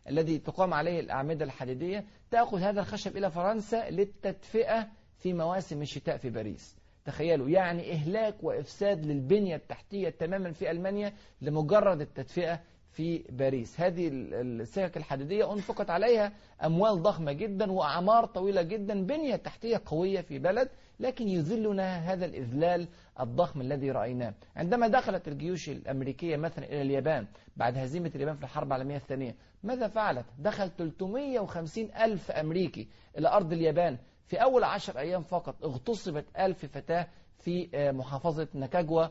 الذي 0.09 0.37
تقام 0.37 0.73
عليه 0.73 0.99
الأعمدة 0.99 1.45
الحديدية 1.45 2.05
تأخذ 2.31 2.59
هذا 2.59 2.81
الخشب 2.81 3.17
إلى 3.17 3.31
فرنسا 3.31 3.89
للتدفئة 3.89 4.87
في 5.17 5.33
مواسم 5.33 5.81
الشتاء 5.81 6.17
في 6.17 6.29
باريس. 6.29 6.75
تخيلوا 7.05 7.49
يعني 7.49 7.91
إهلاك 7.91 8.43
وإفساد 8.43 9.05
للبنية 9.05 9.55
التحتية 9.55 10.09
تماما 10.09 10.51
في 10.51 10.71
ألمانيا 10.71 11.13
لمجرد 11.41 12.01
التدفئة 12.01 12.59
في 12.91 13.23
باريس. 13.29 13.79
هذه 13.81 14.09
السكك 14.13 14.97
الحديدية 14.97 15.53
أنفقت 15.53 15.89
عليها 15.89 16.31
أموال 16.63 17.01
ضخمة 17.01 17.31
جدا 17.31 17.71
وأعمار 17.71 18.25
طويلة 18.25 18.61
جدا 18.61 19.05
بنية 19.05 19.35
تحتية 19.35 19.81
قوية 19.85 20.21
في 20.21 20.39
بلد 20.39 20.69
لكن 20.99 21.27
يذلنا 21.27 21.97
هذا 21.97 22.25
الإذلال 22.25 22.87
الضخم 23.19 23.61
الذي 23.61 23.91
رأيناه. 23.91 24.33
عندما 24.55 24.87
دخلت 24.87 25.27
الجيوش 25.27 25.69
الأمريكية 25.69 26.37
مثلا 26.37 26.65
إلى 26.65 26.81
اليابان 26.81 27.27
بعد 27.57 27.77
هزيمة 27.77 28.11
اليابان 28.15 28.35
في 28.35 28.43
الحرب 28.43 28.67
العالمية 28.67 28.95
الثانية 28.95 29.35
ماذا 29.63 29.87
فعلت؟ 29.87 30.25
دخل 30.39 30.69
350 30.69 31.83
ألف 31.91 32.31
أمريكي 32.31 32.87
إلى 33.17 33.29
أرض 33.29 33.53
اليابان 33.53 33.97
في 34.27 34.37
أول 34.43 34.63
عشر 34.63 34.99
أيام 34.99 35.23
فقط. 35.23 35.63
اغتصبت 35.63 36.25
ألف 36.39 36.65
فتاة 36.65 37.07
في 37.39 37.69
محافظة 37.93 38.47
نكاجوا 38.55 39.05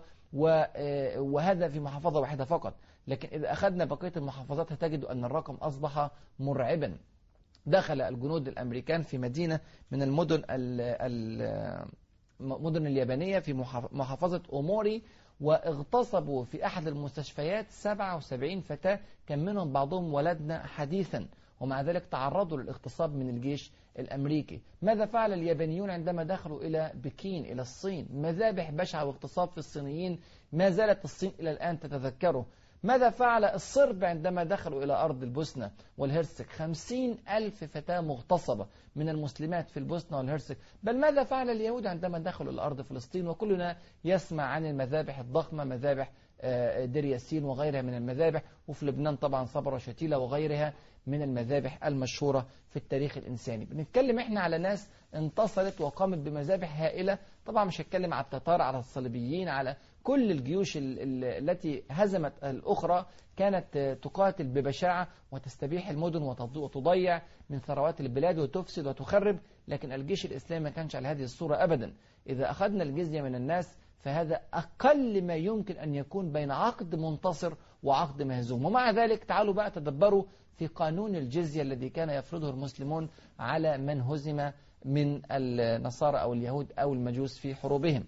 وهذا 1.19 1.69
في 1.69 1.81
محافظة 1.81 2.21
واحدة 2.21 2.45
فقط. 2.45 2.75
لكن 3.09 3.29
إذا 3.33 3.53
أخذنا 3.53 3.85
بقية 3.85 4.13
المحافظات 4.17 4.73
هتجد 4.73 5.05
أن 5.05 5.25
الرقم 5.25 5.55
أصبح 5.55 6.11
مرعبا. 6.39 6.97
دخل 7.67 8.01
الجنود 8.01 8.49
الأمريكان 8.49 9.03
في 9.03 9.19
مدينة 9.19 9.61
من 9.91 10.03
المدن 10.03 10.43
المدن 12.41 12.87
اليابانية 12.87 13.39
في 13.39 13.53
محافظة 13.93 14.43
أوموري 14.53 15.03
واغتصبوا 15.41 16.45
في 16.45 16.67
أحد 16.67 16.87
المستشفيات 16.87 17.71
77 17.71 18.61
فتاة 18.61 19.01
كان 19.27 19.45
منهم 19.45 19.73
بعضهم 19.73 20.15
ولدنا 20.15 20.67
حديثا 20.67 21.27
ومع 21.61 21.81
ذلك 21.81 22.07
تعرضوا 22.07 22.59
للاغتصاب 22.59 23.15
من 23.15 23.29
الجيش 23.29 23.73
الأمريكي. 23.99 24.61
ماذا 24.83 25.07
فعل 25.07 25.33
اليابانيون 25.33 25.91
عندما 25.91 26.25
دخلوا 26.25 26.61
إلى 26.63 26.93
بكين 26.95 27.45
إلى 27.45 27.63
الصين؟ 27.63 28.09
مذابح 28.13 28.71
بشعة 28.71 29.05
واغتصاب 29.05 29.49
في 29.49 29.59
الصينيين 29.59 30.21
ما 30.53 30.71
زالت 30.71 31.05
الصين 31.05 31.33
إلى 31.41 31.51
الآن 31.51 31.81
تتذكره. 31.81 32.47
ماذا 32.85 33.11
فعل 33.11 33.45
الصرب 33.45 34.05
عندما 34.05 34.45
دخلوا 34.45 34.85
إلى 34.85 34.93
أرض 34.93 35.23
البوسنة 35.23 35.71
والهرسك؟ 35.99 36.51
خمسين 36.51 37.19
ألف 37.31 37.65
فتاة 37.65 38.01
مغتصبة 38.01 38.67
من 38.97 39.09
المسلمات 39.09 39.71
في 39.71 39.77
البوسنة 39.77 40.19
والهرسك. 40.19 40.57
بل 40.83 41.01
ماذا 41.01 41.25
فعل 41.25 41.51
اليهود 41.51 41.87
عندما 41.87 42.19
دخلوا 42.19 42.53
إلى 42.53 42.63
أرض 42.63 42.81
فلسطين؟ 42.81 43.29
وكلنا 43.29 43.77
يسمع 44.05 44.43
عن 44.45 44.67
المذابح 44.67 45.19
الضخمة 45.19 45.65
مذابح 45.65 46.11
دير 46.85 47.05
ياسين 47.05 47.45
وغيرها 47.45 47.83
من 47.83 47.95
المذابح. 47.95 48.43
وفي 48.69 48.87
لبنان 48.87 49.17
طبعا 49.17 49.45
صبر 49.45 49.75
وشتيلة 49.75 50.19
وغيرها 50.19 50.73
من 51.07 51.23
المذابح 51.23 51.85
المشهورة 51.85 52.47
في 52.69 52.77
التاريخ 52.77 53.17
الإنساني. 53.17 53.65
بنتكلم 53.65 54.19
إحنا 54.19 54.41
على 54.41 54.59
ناس 54.59 54.89
انتصرت 55.15 55.81
وقامت 55.81 56.19
بمذابح 56.19 56.81
هائلة. 56.81 57.19
طبعا 57.47 57.65
مش 57.65 57.81
هتكلم 57.81 58.15
على 58.15 58.25
التتار 58.25 58.63
على 58.63 58.79
الصليبيين 58.79 59.49
على 59.49 59.77
كل 60.05 60.31
الجيوش 60.31 60.79
التي 60.81 61.83
هزمت 61.91 62.33
الأخرى 62.45 63.07
كانت 63.37 63.99
تقاتل 64.03 64.45
ببشاعة 64.45 65.09
وتستبيح 65.33 65.89
المدن 65.89 66.23
وتضيع 66.57 67.23
من 67.51 67.59
ثروات 67.59 68.01
البلاد 68.01 68.39
وتفسد 68.39 68.87
وتخرب 68.87 69.39
لكن 69.69 69.93
الجيش 69.93 70.25
الإسلامي 70.27 70.65
ما 70.65 70.71
كانش 70.71 70.97
على 70.97 71.09
هذه 71.09 71.23
الصورة 71.23 71.65
أبدا. 71.65 71.95
إذا 72.29 72.51
أخذنا 72.51 72.83
الجزية 72.83 73.23
من 73.23 73.35
الناس 73.35 73.77
فهذا 73.99 74.41
أقل 74.55 75.23
ما 75.25 75.35
يمكن 75.35 75.77
أن 75.77 75.95
يكون 75.95 76.33
بين 76.33 76.51
عقد 76.51 76.95
منتصر 76.95 77.55
وعقد 77.83 78.23
مهزوم. 78.23 78.65
ومع 78.65 78.91
ذلك 78.91 79.25
تعالوا 79.25 79.55
بقى 79.55 79.71
تدبروا 79.71 80.25
في 80.57 80.67
قانون 80.67 81.17
الجزية 81.17 81.63
الذي 81.63 81.89
كان 81.89 82.11
يفرضه 82.11 82.51
المسلمون 82.51 83.09
على 83.39 83.79
من 83.79 84.01
هزم 84.01 84.51
من 84.85 85.23
النصارى 85.33 86.21
أو 86.21 86.33
اليهود 86.33 86.73
أو 86.79 86.93
المجوس 86.95 87.39
في 87.39 87.55
حروبهم. 87.55 88.05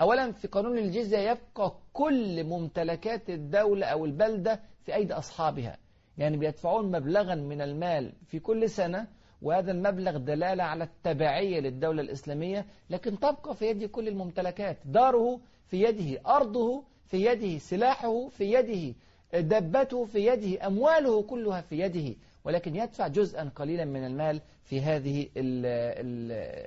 أولا 0.00 0.32
في 0.32 0.48
قانون 0.48 0.78
الجزية 0.78 1.18
يبقى 1.18 1.72
كل 1.92 2.44
ممتلكات 2.44 3.30
الدولة 3.30 3.86
أو 3.86 4.04
البلدة 4.04 4.60
في 4.84 4.94
أيدي 4.94 5.12
أصحابها. 5.14 5.76
يعني 6.18 6.36
بيدفعون 6.36 6.90
مبلغا 6.90 7.34
من 7.34 7.60
المال 7.60 8.12
في 8.26 8.38
كل 8.38 8.70
سنة 8.70 9.06
وهذا 9.42 9.72
المبلغ 9.72 10.16
دلالة 10.16 10.64
على 10.64 10.84
التبعية 10.84 11.60
للدولة 11.60 12.02
الإسلامية 12.02 12.66
لكن 12.90 13.18
تبقى 13.18 13.54
في 13.54 13.66
يد 13.66 13.84
كل 13.84 14.08
الممتلكات. 14.08 14.76
داره 14.84 15.40
في 15.66 15.82
يده 15.82 16.20
أرضه 16.26 16.84
في 17.06 17.24
يده 17.26 17.58
سلاحه 17.58 18.28
في 18.28 18.52
يده 18.52 18.94
دبته 19.34 20.04
في 20.04 20.26
يده 20.26 20.66
أمواله 20.66 21.22
كلها 21.22 21.60
في 21.60 21.78
يده. 21.80 22.14
ولكن 22.44 22.76
يدفع 22.76 23.08
جزءا 23.08 23.50
قليلا 23.56 23.84
من 23.84 24.04
المال 24.06 24.40
في 24.64 24.80
هذه 24.80 25.26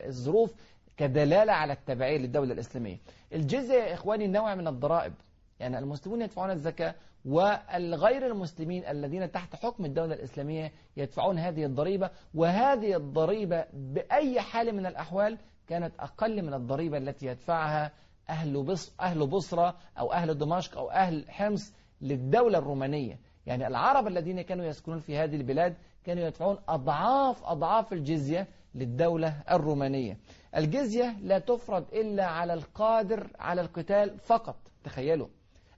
الظروف 0.08 0.54
كدلالة 0.98 1.54
على 1.54 1.74
التبعية 1.74 2.18
للدولة 2.18 2.54
الإسلامية. 2.54 2.98
الجزية 3.34 3.84
يا 3.84 3.94
إخواني 3.94 4.28
نوع 4.28 4.56
من 4.56 4.68
الضرائب. 4.68 5.14
يعني 5.60 5.80
المسلمون 5.80 6.22
يدفعون 6.22 6.52
الزكاة 6.52 6.96
والغير 7.26 8.28
المسلمين 8.28 8.86
الذين 8.86 9.32
تحت 9.32 9.56
حكم 9.56 9.86
الدولة 9.86 10.14
الإسلامية 10.14 10.72
يدفعون 10.98 11.38
هذه 11.38 11.66
الضريبة. 11.66 12.10
وهذه 12.34 12.96
الضريبة 12.96 13.66
بأي 13.74 14.42
حال 14.42 14.76
من 14.76 14.86
الأحوال 14.86 15.38
كانت 15.68 15.94
أقل 16.00 16.42
من 16.42 16.54
الضريبة 16.54 16.98
التي 16.98 17.26
يدفعها 17.26 17.92
أهل, 18.30 18.76
أهل 19.02 19.28
بصرة 19.28 19.78
أو 20.00 20.14
أهل 20.14 20.38
دمشق 20.38 20.78
أو 20.78 20.92
أهل 20.92 21.32
حمص 21.32 21.74
للدولة 22.02 22.58
الرومانية. 22.58 23.20
يعني 23.46 23.68
العرب 23.68 24.08
الذين 24.08 24.42
كانوا 24.42 24.66
يسكنون 24.66 25.00
في 25.00 25.18
هذه 25.18 25.36
البلاد 25.36 25.76
كانوا 26.04 26.24
يدفعون 26.24 26.58
أضعاف 26.70 27.44
أضعاف 27.44 27.94
الجزية 27.94 28.48
للدولة 28.76 29.44
الرومانية. 29.52 30.18
الجزية 30.58 31.16
لا 31.22 31.40
تفرض 31.40 31.94
إلا 31.94 32.26
على 32.26 32.54
القادر 32.54 33.28
على 33.40 33.62
القتال 33.62 34.20
فقط. 34.20 34.56
تخيلوا. 34.84 35.28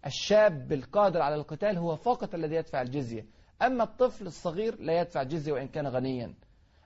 الشاب 0.06 0.74
القادر 0.74 1.22
على 1.22 1.36
القتال 1.36 1.78
هو 1.78 1.96
فقط 1.96 2.36
الذي 2.36 2.56
يدفع 2.56 2.82
الجزية. 2.82 3.26
أما 3.62 3.84
الطفل 3.84 4.28
الصغير 4.28 4.80
لا 4.80 5.00
يدفع 5.00 5.24
جزية 5.24 5.54
وإن 5.54 5.68
كان 5.68 5.88
غنيا. 5.88 6.34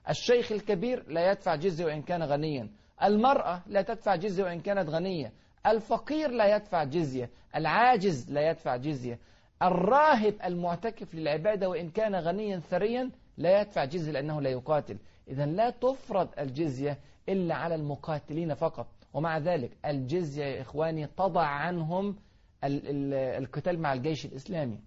الشيخ 0.08 0.52
الكبير 0.52 1.04
لا 1.08 1.30
يدفع 1.30 1.54
جزية 1.54 1.84
وإن 1.84 2.02
كان 2.02 2.22
غنيا. 2.22 2.70
المرأة 3.02 3.62
لا 3.66 3.82
تدفع 3.82 4.16
جزية 4.16 4.44
وإن 4.44 4.60
كانت 4.60 4.88
غنية. 4.88 5.32
الفقير 5.66 6.30
لا 6.30 6.56
يدفع 6.56 6.84
جزية 6.84 7.30
العاجز 7.56 8.30
لا 8.30 8.50
يدفع 8.50 8.76
جزية 8.76 9.18
الراهب 9.62 10.34
المعتكف 10.44 11.14
للعبادة 11.14 11.68
وإن 11.68 11.90
كان 11.90 12.14
غنيا 12.14 12.58
ثريا 12.58 13.10
لا 13.36 13.60
يدفع 13.60 13.84
جزية 13.84 14.12
لأنه 14.12 14.40
لا 14.40 14.50
يقاتل. 14.50 14.98
إذا 15.28 15.46
لا 15.46 15.70
تفرض 15.70 16.28
الجزية 16.38 16.98
إلا 17.28 17.54
على 17.54 17.74
المقاتلين 17.74 18.54
فقط. 18.54 18.86
ومع 19.12 19.38
ذلك 19.38 19.70
الجزية 19.86 20.44
يا 20.44 20.60
إخواني 20.60 21.06
تضع 21.06 21.46
عنهم 21.46 22.16
القتال 22.64 23.80
مع 23.80 23.92
الجيش 23.92 24.26
الإسلامي. 24.26 24.80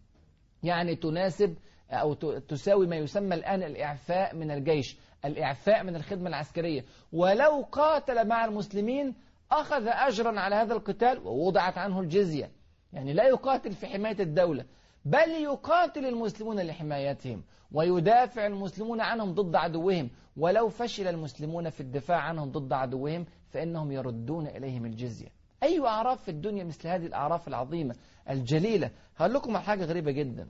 يعني 0.63 0.95
تناسب 0.95 1.57
أو 1.91 2.13
تساوي 2.39 2.87
ما 2.87 2.95
يسمى 2.95 3.35
الآن 3.35 3.63
الإعفاء 3.63 4.35
من 4.35 4.51
الجيش 4.51 4.97
الإعفاء 5.25 5.83
من 5.83 5.95
الخدمة 5.95 6.29
العسكرية. 6.29 6.85
ولو 7.13 7.61
قاتل 7.71 8.27
مع 8.27 8.45
المسلمين 8.45 9.15
أخذ 9.51 9.87
أجرا 9.87 10.39
على 10.39 10.55
هذا 10.55 10.73
القتال 10.73 11.19
ووضعت 11.27 11.77
عنه 11.77 11.99
الجزية. 11.99 12.51
يعني 12.93 13.13
لا 13.13 13.27
يقاتل 13.27 13.71
في 13.71 13.87
حماية 13.87 14.19
الدولة. 14.19 14.65
بل 15.05 15.29
يقاتل 15.29 16.05
المسلمون 16.05 16.59
لحمايتهم 16.59 17.43
ويدافع 17.71 18.45
المسلمون 18.45 19.01
عنهم 19.01 19.33
ضد 19.33 19.55
عدوهم. 19.55 20.09
ولو 20.37 20.69
فشل 20.69 21.07
المسلمون 21.07 21.69
في 21.69 21.81
الدفاع 21.81 22.17
عنهم 22.17 22.51
ضد 22.51 22.73
عدوهم 22.73 23.25
فإنهم 23.49 23.91
يردون 23.91 24.47
إليهم 24.47 24.85
الجزية. 24.85 25.27
أي 25.63 25.79
أعراف 25.79 26.23
في 26.23 26.31
الدنيا 26.31 26.63
مثل 26.63 26.87
هذه 26.87 27.05
الأعراف 27.05 27.47
العظيمة 27.47 27.95
الجليلة؟ 28.29 28.91
هقول 29.17 29.33
لكم 29.33 29.57
حاجة 29.57 29.85
غريبة 29.85 30.11
جدا. 30.11 30.47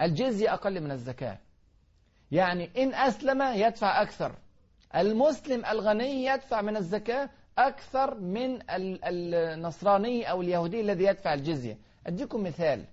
الجزية 0.00 0.54
أقل 0.54 0.80
من 0.80 0.90
الزكاة. 0.90 1.38
يعني 2.30 2.70
إن 2.76 2.94
أسلم 2.94 3.42
يدفع 3.42 4.02
أكثر. 4.02 4.34
المسلم 4.96 5.64
الغني 5.64 6.24
يدفع 6.24 6.62
من 6.62 6.76
الزكاة 6.76 7.30
أكثر 7.58 8.20
من 8.20 8.58
النصراني 9.04 10.30
أو 10.30 10.42
اليهودي 10.42 10.80
الذي 10.80 11.04
يدفع 11.04 11.34
الجزية. 11.34 11.78
أديكم 12.06 12.42
مثال. 12.42 12.84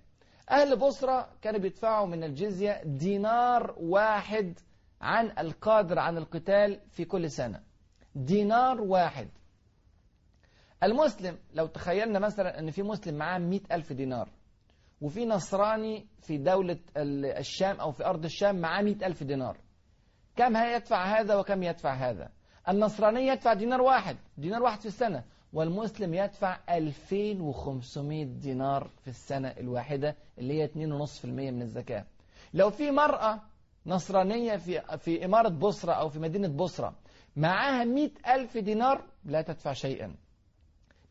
أهل 0.52 0.76
بصرة 0.76 1.30
كانوا 1.42 1.60
بيدفعوا 1.60 2.08
من 2.08 2.24
الجزية 2.24 2.82
دينار 2.84 3.76
واحد 3.78 4.60
عن 5.02 5.32
القادر 5.40 6.00
عن 6.00 6.18
القتال 6.18 6.80
في 6.90 7.06
كل 7.06 7.32
سنة. 7.32 7.62
دينار 8.16 8.82
واحد. 8.82 9.30
المسلم 10.84 11.38
لو 11.54 11.66
تخيلنا 11.66 12.20
مثلا 12.20 12.60
أن 12.60 12.72
في 12.72 12.84
مسلم 12.84 13.16
معاه 13.18 13.40
مئة 13.40 13.76
ألف 13.76 13.94
دينار 13.94 14.30
وفي 15.02 15.26
نصراني 15.26 16.08
في 16.20 16.38
دولة 16.38 16.80
الشام 16.98 17.80
أو 17.80 17.92
في 17.92 18.06
أرض 18.06 18.26
الشام 18.26 18.56
معاه 18.56 18.82
مئة 18.82 19.06
ألف 19.06 19.24
دينار 19.24 19.58
كم 20.36 20.56
هيدفع 20.56 21.20
هذا 21.20 21.36
وكم 21.36 21.64
يدفع 21.64 21.94
هذا؟ 21.94 22.32
النصراني 22.70 23.28
يدفع 23.28 23.54
دينار 23.54 23.82
واحد. 23.82 24.18
دينار 24.38 24.64
واحد 24.64 24.80
في 24.80 24.86
السنة. 24.86 25.24
والمسلم 25.54 26.14
يدفع 26.14 26.60
2500 26.70 28.26
دينار 28.26 28.90
في 29.02 29.08
السنة 29.08 29.48
الواحدة 29.48 30.16
اللي 30.38 30.54
هي 30.54 30.68
2.5% 30.68 31.26
من 31.26 31.62
الزكاة. 31.62 32.06
لو 32.54 32.70
في 32.70 32.92
مرأة 32.92 33.42
نصرانية 33.86 34.56
في 34.56 34.98
في 34.98 35.26
إمارة 35.26 35.50
بصرة 35.50 35.94
أو 35.94 36.10
في 36.10 36.20
مدينة 36.20 36.48
بصرة 36.48 36.94
معاها 37.36 37.84
100 37.84 38.10
ألف 38.28 38.58
دينار 38.58 39.04
لا 39.26 39.42
تدفع 39.42 39.74
شيئا. 39.74 40.16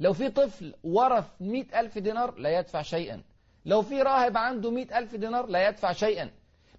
لو 0.01 0.13
في 0.13 0.31
طفل 0.31 0.75
ورث 0.85 1.25
100 1.41 1.81
ألف 1.81 1.99
دينار 1.99 2.35
لا 2.39 2.59
يدفع 2.59 2.83
شيئا. 2.83 3.23
لو 3.65 3.83
في 3.83 4.03
راهب 4.03 4.37
عنده 4.37 4.71
100 4.71 4.99
ألف 4.99 5.15
دينار 5.15 5.47
لا 5.47 5.69
يدفع 5.69 5.93
شيئا. 5.93 6.31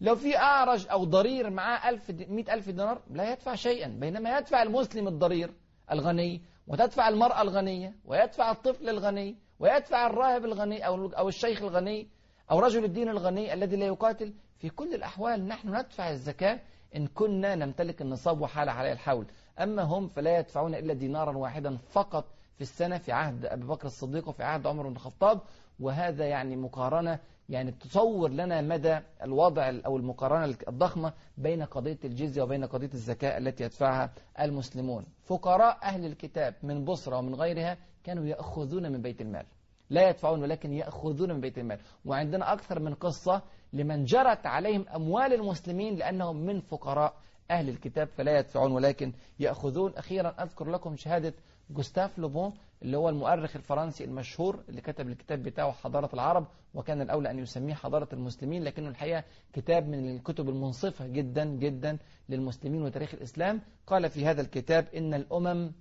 لو 0.02 0.16
في 0.16 0.38
أعرج 0.38 0.88
أو 0.92 1.04
ضرير 1.04 1.50
معاه 1.50 1.90
1000 1.90 2.10
100 2.10 2.54
ألف 2.54 2.70
دينار 2.70 3.02
لا 3.12 3.32
يدفع 3.32 3.56
شيئا. 3.56 3.88
بينما 3.88 4.38
يدفع 4.38 4.64
المسلم 4.64 5.08
الضرير 5.08 5.54
الغني 5.92 6.42
وتدفع 6.68 7.08
المرأة 7.10 7.42
الغنية 7.42 7.96
ويدفع 8.06 8.52
الطفل 8.52 8.90
الغني 8.90 9.36
ويدفع 9.60 10.08
الراهب 10.08 10.46
الغني 10.46 10.88
أو 10.88 11.06
أو 11.08 11.28
الشيخ 11.28 11.62
الغني 11.62 12.08
أو 12.52 12.60
رجل 12.60 12.84
الدين 12.84 13.10
الغني 13.10 13.54
الذي 13.54 13.76
لا 13.76 13.86
يقاتل. 13.86 14.34
في 14.60 14.70
كل 14.70 14.96
الأحوال 14.96 15.48
نحن 15.48 15.76
ندفع 15.76 16.10
الزكاة 16.10 16.60
إن 16.96 17.08
كنا 17.08 17.56
نمتلك 17.56 18.02
النصاب 18.02 18.42
وحال 18.42 18.70
عليه 18.70 18.92
الحول. 18.92 19.26
أما 19.60 19.82
هم 19.82 20.08
فلا 20.08 20.40
يدفعون 20.40 20.76
إلا 20.76 20.94
دينارا 20.94 21.38
واحدا 21.38 21.78
فقط 21.90 22.26
في 22.56 22.62
السنة 22.62 22.98
في 22.98 23.12
عهد 23.12 23.46
أبي 23.46 23.66
بكر 23.66 23.88
الصديق 23.88 24.28
وفي 24.30 24.44
عهد 24.44 24.68
عمر 24.68 24.88
بن 24.88 24.96
الخطاب 24.96 25.42
وهذا 25.80 26.26
يعني 26.26 26.56
مقارنة 26.56 27.20
يعني 27.50 27.72
تصور 27.72 28.30
لنا 28.30 28.62
مدى 28.62 29.00
الوضع 29.24 29.72
أو 29.86 29.98
المقارنة 29.98 30.56
الضخمة 30.68 31.14
بين 31.38 31.64
قضية 31.64 31.98
الجزية 32.06 32.42
وبين 32.42 32.66
قضية 32.66 32.90
الزكاة 32.94 33.38
التي 33.38 33.64
يدفعها 33.64 34.14
المسلمون. 34.40 35.06
فقراء 35.24 35.78
أهل 35.84 36.06
الكتاب 36.06 36.56
من 36.64 36.86
بصرة 36.86 37.18
ومن 37.18 37.36
غيرها 37.36 37.78
كانوا 38.04 38.26
يأخذون 38.26 38.92
من 38.92 39.02
بيت 39.02 39.22
المال. 39.22 39.46
لا 39.90 40.10
يدفعون 40.10 40.42
ولكن 40.42 40.74
يأخذون 40.74 41.32
من 41.34 41.42
بيت 41.42 41.58
المال. 41.58 41.80
وعندنا 42.06 42.54
أكثر 42.54 42.80
من 42.80 42.94
قصة 42.94 43.42
لمن 43.74 44.04
جرت 44.04 44.46
عليهم 44.46 44.86
أموال 44.96 45.34
المسلمين 45.34 45.96
لأنهم 45.96 46.38
من 46.46 46.60
فقراء 46.60 47.14
أهل 47.52 47.70
الكتاب 47.70 48.08
فلا 48.08 48.40
يدفعون 48.40 48.72
ولكن 48.72 49.14
يأخذون. 49.40 49.94
أخيرا 49.96 50.30
أذكر 50.44 50.70
لكم 50.72 50.96
شهادة 50.96 51.34
جوستاف 51.70 52.20
لوبون 52.20 52.54
اللي 52.82 52.98
هو 52.98 53.10
المؤرخ 53.10 53.56
الفرنسي 53.56 54.04
المشهور 54.04 54.64
اللي 54.70 54.82
كتب 54.82 55.08
الكتاب 55.08 55.44
بتاعه 55.44 55.72
حضارة 55.72 56.10
العرب 56.14 56.48
وكان 56.74 57.02
الأولى 57.02 57.32
أن 57.32 57.40
يسميه 57.40 57.74
حضارة 57.74 58.08
المسلمين 58.14 58.64
لكنه 58.64 58.90
الحقيقة 58.90 59.24
كتاب 59.54 59.88
من 59.88 60.16
الكتب 60.16 60.50
المنصفة 60.50 61.08
جدا 61.08 61.46
جدا 61.46 61.98
للمسلمين 62.30 62.82
وتاريخ 62.82 63.14
الإسلام. 63.14 63.62
قال 63.88 64.10
في 64.10 64.26
هذا 64.26 64.42
الكتاب 64.42 64.88
إن 64.96 65.14
الأمم 65.14 65.72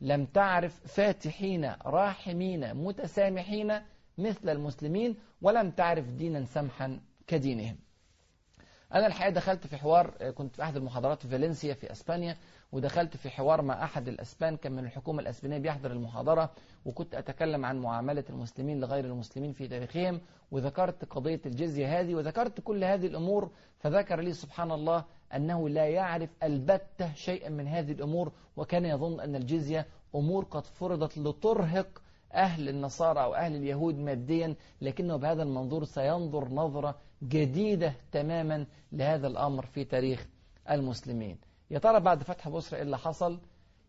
لم 0.00 0.24
تعرف 0.26 0.80
فاتحين 0.86 1.72
راحمين 1.86 2.74
متسامحين 2.74 3.72
مثل 4.18 4.48
المسلمين 4.48 5.16
ولم 5.42 5.70
تعرف 5.70 6.08
دينا 6.08 6.44
سمحا 6.44 7.00
كدينهم. 7.26 7.76
أنا 8.94 9.06
الحقيقة 9.06 9.30
دخلت 9.34 9.66
في 9.66 9.76
حوار 9.76 10.10
كنت 10.34 10.56
في 10.56 10.62
أحد 10.62 10.76
المحاضرات 10.76 11.22
في 11.22 11.28
فالنسيا 11.28 11.74
في 11.74 11.92
أسبانيا 11.92 12.36
ودخلت 12.72 13.16
في 13.16 13.30
حوار 13.30 13.62
مع 13.62 13.84
أحد 13.84 14.08
الأسبان 14.08 14.56
كان 14.56 14.72
من 14.72 14.84
الحكومة 14.84 15.20
الأسبانية 15.22 15.58
بيحضر 15.58 15.90
المحاضرة 15.92 16.50
وكنت 16.84 17.14
أتكلم 17.14 17.64
عن 17.64 17.78
معاملة 17.78 18.24
المسلمين 18.30 18.80
لغير 18.80 19.04
المسلمين 19.04 19.52
في 19.52 19.68
تاريخهم 19.68 20.20
وذكرت 20.50 21.04
قضية 21.04 21.40
الجزية 21.46 22.00
هذه 22.00 22.14
وذكرت 22.14 22.60
كل 22.60 22.84
هذه 22.84 23.06
الأمور 23.06 23.50
فذكر 23.78 24.20
لي 24.20 24.32
سبحان 24.32 24.72
الله 24.72 25.04
أنه 25.34 25.68
لا 25.68 25.86
يعرف 25.88 26.30
البتة 26.42 27.14
شيئا 27.14 27.48
من 27.50 27.66
هذه 27.68 27.92
الأمور 27.92 28.32
وكان 28.56 28.84
يظن 28.84 29.20
أن 29.20 29.36
الجزية 29.36 29.86
أمور 30.14 30.44
قد 30.44 30.66
فرضت 30.66 31.18
لترهق 31.18 32.02
أهل 32.34 32.68
النصارى 32.68 33.22
أو 33.22 33.34
أهل 33.34 33.56
اليهود 33.56 33.98
ماديا 33.98 34.54
لكنه 34.80 35.16
بهذا 35.16 35.42
المنظور 35.42 35.84
سينظر 35.84 36.48
نظرة 36.48 36.94
جديدة 37.22 37.94
تماما 38.12 38.66
لهذا 38.92 39.26
الأمر 39.26 39.66
في 39.66 39.84
تاريخ 39.84 40.26
المسلمين. 40.70 41.38
يا 41.70 41.78
ترى 41.78 42.00
بعد 42.00 42.22
فتح 42.22 42.48
بصرة 42.48 42.76
إيه 42.76 42.82
اللي 42.82 42.98
حصل؟ 42.98 43.40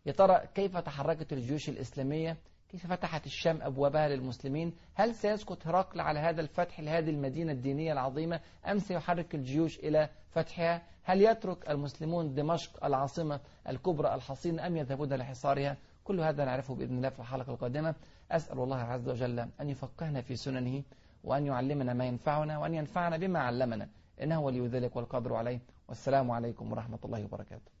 يا 0.06 0.12
ترى 0.12 0.40
كيف 0.54 0.76
تحركت 0.76 1.32
الجيوش 1.32 1.68
الإسلامية؟ 1.68 2.36
كيف 2.68 2.86
فتحت 2.86 3.26
الشام 3.26 3.58
أبوابها 3.62 4.08
للمسلمين؟ 4.08 4.72
هل 4.94 5.14
سيسقط 5.14 5.66
هرقل 5.66 6.00
على 6.00 6.18
هذا 6.18 6.40
الفتح 6.40 6.80
لهذه 6.80 7.10
المدينة 7.10 7.52
الدينية 7.52 7.92
العظيمة 7.92 8.40
أم 8.66 8.78
سيحرك 8.78 9.34
الجيوش 9.34 9.78
إلى 9.78 10.08
فتحها؟ 10.30 10.82
هل 11.02 11.22
يترك 11.22 11.70
المسلمون 11.70 12.34
دمشق 12.34 12.84
العاصمة 12.84 13.40
الكبرى 13.68 14.14
الحصينة 14.14 14.66
أم 14.66 14.76
يذهبون 14.76 15.14
لحصارها؟ 15.14 15.76
كل 16.04 16.20
هذا 16.20 16.44
نعرفه 16.44 16.74
بإذن 16.74 16.96
الله 16.96 17.08
في 17.08 17.20
الحلقة 17.20 17.52
القادمة. 17.52 17.94
أسأل 18.30 18.58
الله 18.58 18.76
عز 18.76 19.08
وجل 19.08 19.38
أن 19.60 19.68
يفقهنا 19.68 20.20
في 20.20 20.36
سننه 20.36 20.82
وأن 21.24 21.46
يعلمنا 21.46 21.92
ما 21.92 22.04
ينفعنا 22.04 22.58
وأن 22.58 22.74
ينفعنا 22.74 23.16
بما 23.16 23.38
علمنا. 23.38 23.88
إنه 24.22 24.40
ولي 24.40 24.66
ذلك 24.66 24.96
والقدر 24.96 25.34
عليه. 25.34 25.60
والسلام 25.88 26.30
عليكم 26.30 26.72
ورحمة 26.72 26.98
الله 27.04 27.24
وبركاته. 27.24 27.73